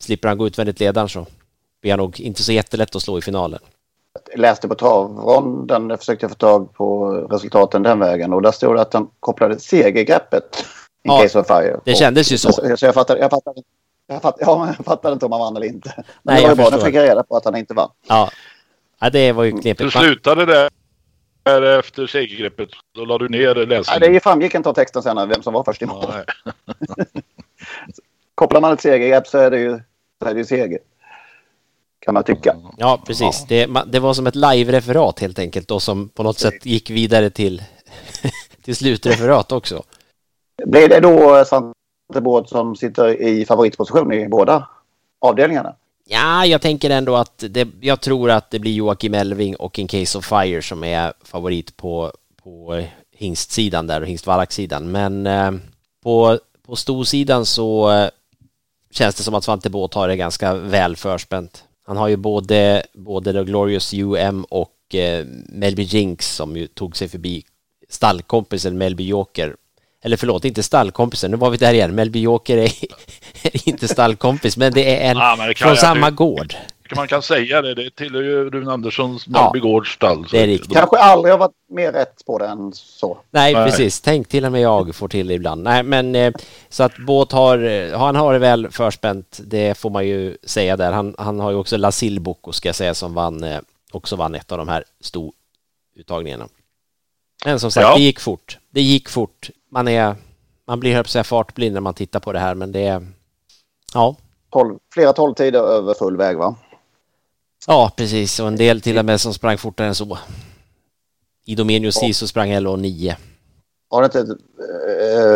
[0.00, 1.26] slipper han gå utvändigt ledaren så
[1.82, 3.60] blir han nog inte så jättelätt att slå i finalen.
[4.30, 8.74] Jag läste på travronden, jag försökte få tag på resultaten den vägen och där stod
[8.76, 10.64] det att han kopplade segergreppet
[11.02, 11.80] in Ja, case of fire.
[11.84, 12.52] det kändes ju så.
[12.52, 13.62] Så, så jag fattade, jag fattade,
[14.06, 15.92] jag fattade, ja, jag fattade inte om han vann eller inte.
[15.96, 17.74] Men Nej, det var jag ju bra, nu fick jag reda på att han inte
[17.74, 17.90] vann.
[18.08, 18.30] Ja,
[19.00, 19.92] ja det var ju knepigt.
[19.92, 20.68] slutade det
[21.44, 22.68] där efter segergreppet?
[22.94, 24.12] Då la du ner Nej, läsningen?
[24.12, 26.04] det framgick inte av texten sen vem som var först i mål.
[26.08, 26.24] Nej.
[28.34, 29.80] Kopplar man ett segergrepp så är det ju,
[30.22, 30.78] så är det ju seger.
[32.00, 32.56] Kan man tycka.
[32.76, 33.44] Ja, precis.
[33.48, 36.90] Det, ma- det var som ett live-referat helt enkelt och som på något sätt gick
[36.90, 37.62] vidare till,
[38.62, 39.82] till slutreferat också.
[40.66, 44.68] Blir det då Svante Båth som sitter i favoritposition i båda
[45.20, 45.74] avdelningarna?
[46.10, 49.88] Ja, jag tänker ändå att det, jag tror att det blir Joakim Elving och In
[49.88, 54.90] Case of Fire som är favorit på, på hingstsidan där och hingstvallakssidan.
[54.90, 55.52] Men eh,
[56.02, 58.08] på, på storsidan så eh,
[58.90, 61.64] känns det som att Svante Båth har det ganska väl förspänt.
[61.86, 66.96] Han har ju både, både The Glorious UM och eh, Melby Jinx som ju tog
[66.96, 67.44] sig förbi
[67.88, 69.56] stallkompisen Melby Joker.
[70.04, 71.94] Eller förlåt, inte stallkompisen, nu var vi där igen.
[71.94, 72.72] Melby Joker är,
[73.42, 76.10] är inte stallkompis, men det är en Ja, det från jag samma tycka.
[76.10, 76.54] gård.
[76.96, 77.74] Man kan säga det.
[77.74, 79.42] Det tillhör ju Rune Anderssons Ja.
[79.44, 80.24] Mellbygårds stall.
[80.28, 80.72] så Det är riktigt.
[80.72, 83.18] Kanske aldrig har varit mer rätt på det än så.
[83.30, 83.64] Nej, Nej.
[83.70, 84.00] precis.
[84.00, 85.62] Tänk till och med jag får till det ibland.
[85.62, 86.32] Nej, men eh,
[86.68, 90.76] så att Båt har, eh, han har det väl förspänt, det får man ju säga
[90.76, 90.92] där.
[90.92, 93.58] Han, han har ju också Lasil Boko, ska jag säga, som vann, eh,
[93.92, 96.48] också vann ett av de här storuttagningarna.
[97.44, 97.94] Men som sagt, Ja.
[97.96, 98.58] det gick fort.
[98.78, 99.50] Det gick fort.
[99.70, 100.16] Man är,
[100.66, 103.06] man blir höll fartblind när man tittar på det här, men det är,
[103.94, 104.16] ja.
[104.50, 106.54] 12, flera tolvtider över full väg va?
[107.66, 108.40] Ja, precis.
[108.40, 110.18] Och en del till och med som sprang fortare än så.
[111.44, 113.14] Idomenius Sisu sprang 11.09.
[113.88, 114.36] Var det inte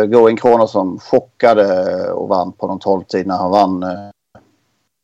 [0.03, 3.89] äh, Going Kronos som chockade och vann på de 12 tid när han vann äh,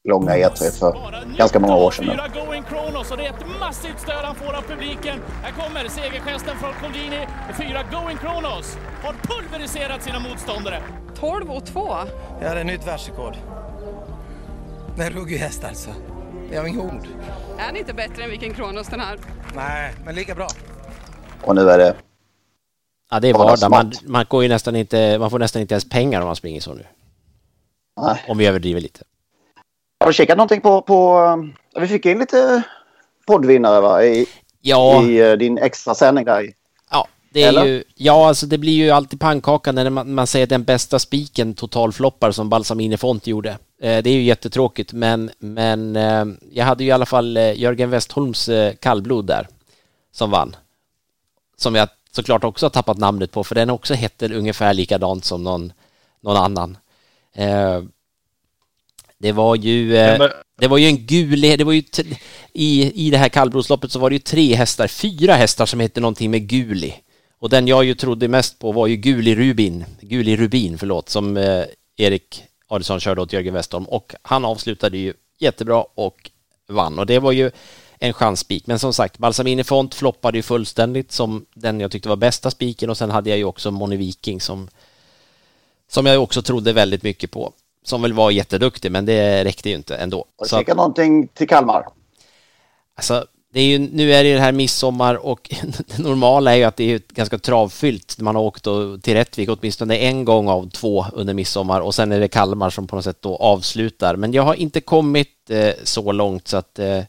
[0.10, 0.96] långa E3 för
[1.38, 2.12] ganska många år sedan nu.
[2.12, 5.20] Fyra Going Kronos och det är ett massivt stöd han får av publiken.
[5.44, 7.28] Här kommer segergesten från Colgjini.
[7.58, 10.82] Fyra Going Kronos har pulveriserat sina motståndare.
[11.20, 11.88] 12 och 2.
[12.42, 13.36] Ja, det är nytt världsrekord.
[14.96, 15.90] Det är en ruggig häst alltså.
[16.52, 17.08] Jag har inga ord.
[17.58, 19.20] Är han inte bättre än vilken Kronos den här?
[19.56, 20.48] Nej, men lika bra.
[21.42, 21.96] Och nu är det...
[23.12, 23.72] Ja, det är Bara vardag.
[23.72, 26.62] Man, man, går ju nästan inte, man får nästan inte ens pengar om man springer
[26.62, 26.86] så nu.
[28.02, 28.26] Nej.
[28.28, 29.04] Om vi överdriver lite.
[30.00, 30.82] Har du kikat någonting på...
[30.82, 31.20] på
[31.76, 32.64] äh, vi fick in lite
[33.28, 34.04] poddvinnare va?
[34.04, 34.26] I,
[34.62, 35.04] Ja.
[35.04, 36.54] i äh, din extra sändning där.
[36.92, 37.66] Ja, det är Eller?
[37.66, 41.54] ju, ja, alltså det blir ju alltid pannkaka när man, man säger den bästa spiken
[41.54, 43.50] totalfloppar som Balsamine Font gjorde.
[43.82, 47.60] Eh, det är ju jättetråkigt, men, men eh, jag hade ju i alla fall eh,
[47.60, 49.48] Jörgen Westholms eh, kallblod där
[50.12, 50.56] som vann.
[51.58, 55.44] Som jag såklart också har tappat namnet på, för den också heter ungefär likadant som
[55.44, 55.74] någon,
[56.22, 56.78] någon annan.
[59.20, 59.98] Det var ju...
[59.98, 61.84] Eh, det var ju en gul, det var ju
[62.54, 66.00] i, i det här kallblodsloppet så var det ju tre hästar, fyra hästar som hette
[66.00, 66.94] någonting med Guli.
[67.40, 71.38] Och den jag ju trodde mest på var ju Guli Rubin, Guli Rubin, förlåt, som
[71.38, 71.64] eh,
[71.98, 76.32] Erik Adielsson körde åt Jörgen Westholm och han avslutade ju jättebra och
[76.68, 77.52] vann och det var ju
[78.00, 78.68] en chansspik.
[78.68, 82.90] Men som sagt, Balsamini Font floppade ju fullständigt som den jag tyckte var bästa spiken
[82.90, 84.70] och sen hade jag ju också Moni Viking som
[85.88, 87.54] som jag också trodde väldigt mycket på.
[87.84, 90.26] Som väl var jätteduktig, men det räckte ju inte ändå.
[90.38, 91.86] Har du kikat någonting till Kalmar?
[92.96, 95.54] Alltså, det är ju, nu är det ju det här midsommar och
[95.88, 98.20] det normala är ju att det är ganska travfyllt.
[98.20, 98.64] Man har åkt
[99.02, 102.88] till Rättvik åtminstone en gång av två under midsommar och sen är det Kalmar som
[102.88, 104.16] på något sätt då avslutar.
[104.16, 107.02] Men jag har inte kommit eh, så långt så att eh,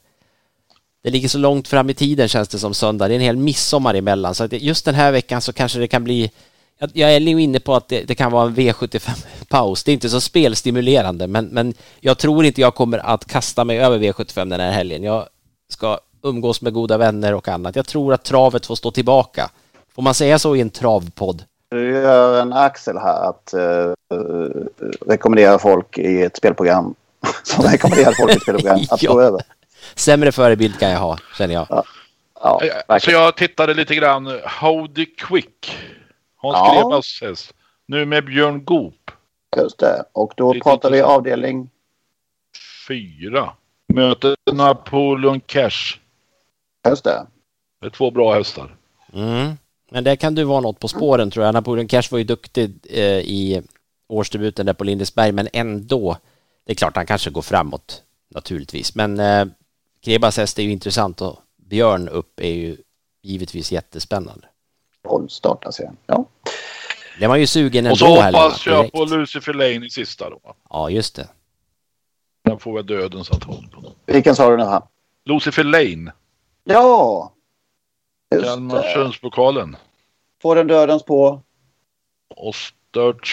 [1.02, 3.08] det ligger så långt fram i tiden känns det som söndag.
[3.08, 5.88] Det är en hel midsommar emellan så att just den här veckan så kanske det
[5.88, 6.30] kan bli
[6.80, 9.84] jag- jag är nog inne på att det, det kan vara en V75-paus.
[9.84, 13.78] Det är inte så spelstimulerande, men, men jag tror inte jag kommer att kasta mig
[13.80, 15.02] över V75 den här helgen.
[15.02, 15.26] Jag
[15.68, 17.76] ska umgås med goda vänner och annat.
[17.76, 19.50] Jag tror att travet får stå tillbaka.
[19.94, 21.44] Får man säga så i en travpodd?
[21.70, 24.48] Du gör en Axel här att uh,
[25.06, 26.94] rekommendera folk i ett spelprogram.
[27.42, 29.12] Som rekommenderar folk i ett spelprogram att Ja.
[29.12, 29.40] gå över.
[29.94, 31.84] Sämre förebild kan jag ha, känner jag.
[32.42, 32.60] Ja,
[33.00, 34.38] Så jag tittade lite grann.
[34.60, 35.76] Howdy Quick.
[36.42, 36.74] Hans Ja.
[36.74, 37.54] Grebas häst.
[37.86, 39.10] Nu med Björn Goop.
[39.56, 40.04] Just det.
[40.12, 41.70] Och då Lite pratar vi avdelning...
[42.88, 43.52] Fyra.
[43.94, 45.98] Möter Napoleon Cash.
[46.88, 47.26] Just det.
[47.80, 48.76] Det är två bra hästar.
[49.12, 49.52] Mm.
[49.90, 51.52] Men det kan du vara något på spåren tror jag.
[51.52, 53.62] Napoleon Cash var ju duktig eh, i
[54.08, 56.16] årsdebuten där på Lindesberg, men ändå.
[56.64, 59.46] Det är klart han kanske går framåt naturligtvis, men eh,
[60.04, 62.76] Krebas häst är ju intressant och Björn upp är ju
[63.22, 64.46] givetvis jättespännande.
[65.08, 65.82] Våldstart alltså.
[66.06, 66.24] Ja.
[67.18, 68.92] Det var ju sugen ändå Och så hoppas jag direkt.
[68.94, 70.40] på Lucifer Lane i sista då.
[70.70, 71.28] Ja, just det.
[72.44, 73.96] Den får väl dödens på något.
[74.06, 74.82] Vilken sa du nu här?
[75.24, 76.12] Lucifer Lane.
[76.64, 77.32] Ja!
[78.34, 78.48] Just det.
[78.48, 79.76] Kalmarsundspokalen.
[80.42, 81.42] Får den dödens på?
[82.36, 82.54] Och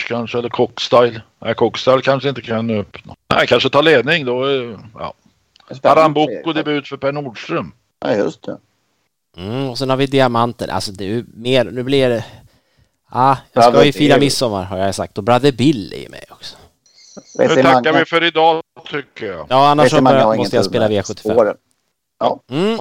[0.07, 1.21] kanske, eller Cockstyle.
[1.39, 3.15] Nej, Cockstyle kanske inte kan öppna.
[3.35, 4.43] Nej, kanske ta ledning då.
[4.43, 5.13] är- Ja.
[5.83, 7.71] Arambocco debut för Per Nordström.
[7.99, 8.57] Ja, just det.
[9.37, 10.67] Mm, och sen har vi diamanter.
[10.67, 12.25] Alltså det är ju mer, nu blir det...
[13.11, 16.25] Ja, jag ska ju fira midsommar har jag sagt och Brother Bill är ju med
[16.29, 16.55] också.
[17.39, 18.61] Nu tackar vi för idag
[18.91, 19.45] tycker jag.
[19.49, 21.19] Ja, annars så måste jag spela med V75.
[21.19, 21.55] spåren.
[22.19, 22.39] Ja.
[22.49, 22.79] Mm.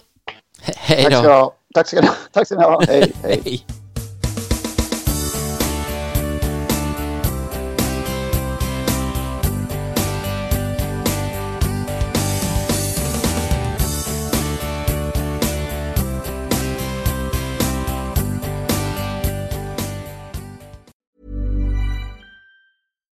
[0.77, 1.55] Hej då.
[1.75, 2.15] Tack ska ni ha.
[2.33, 2.83] Tack ska ni ha.
[2.87, 3.67] Hej, hej.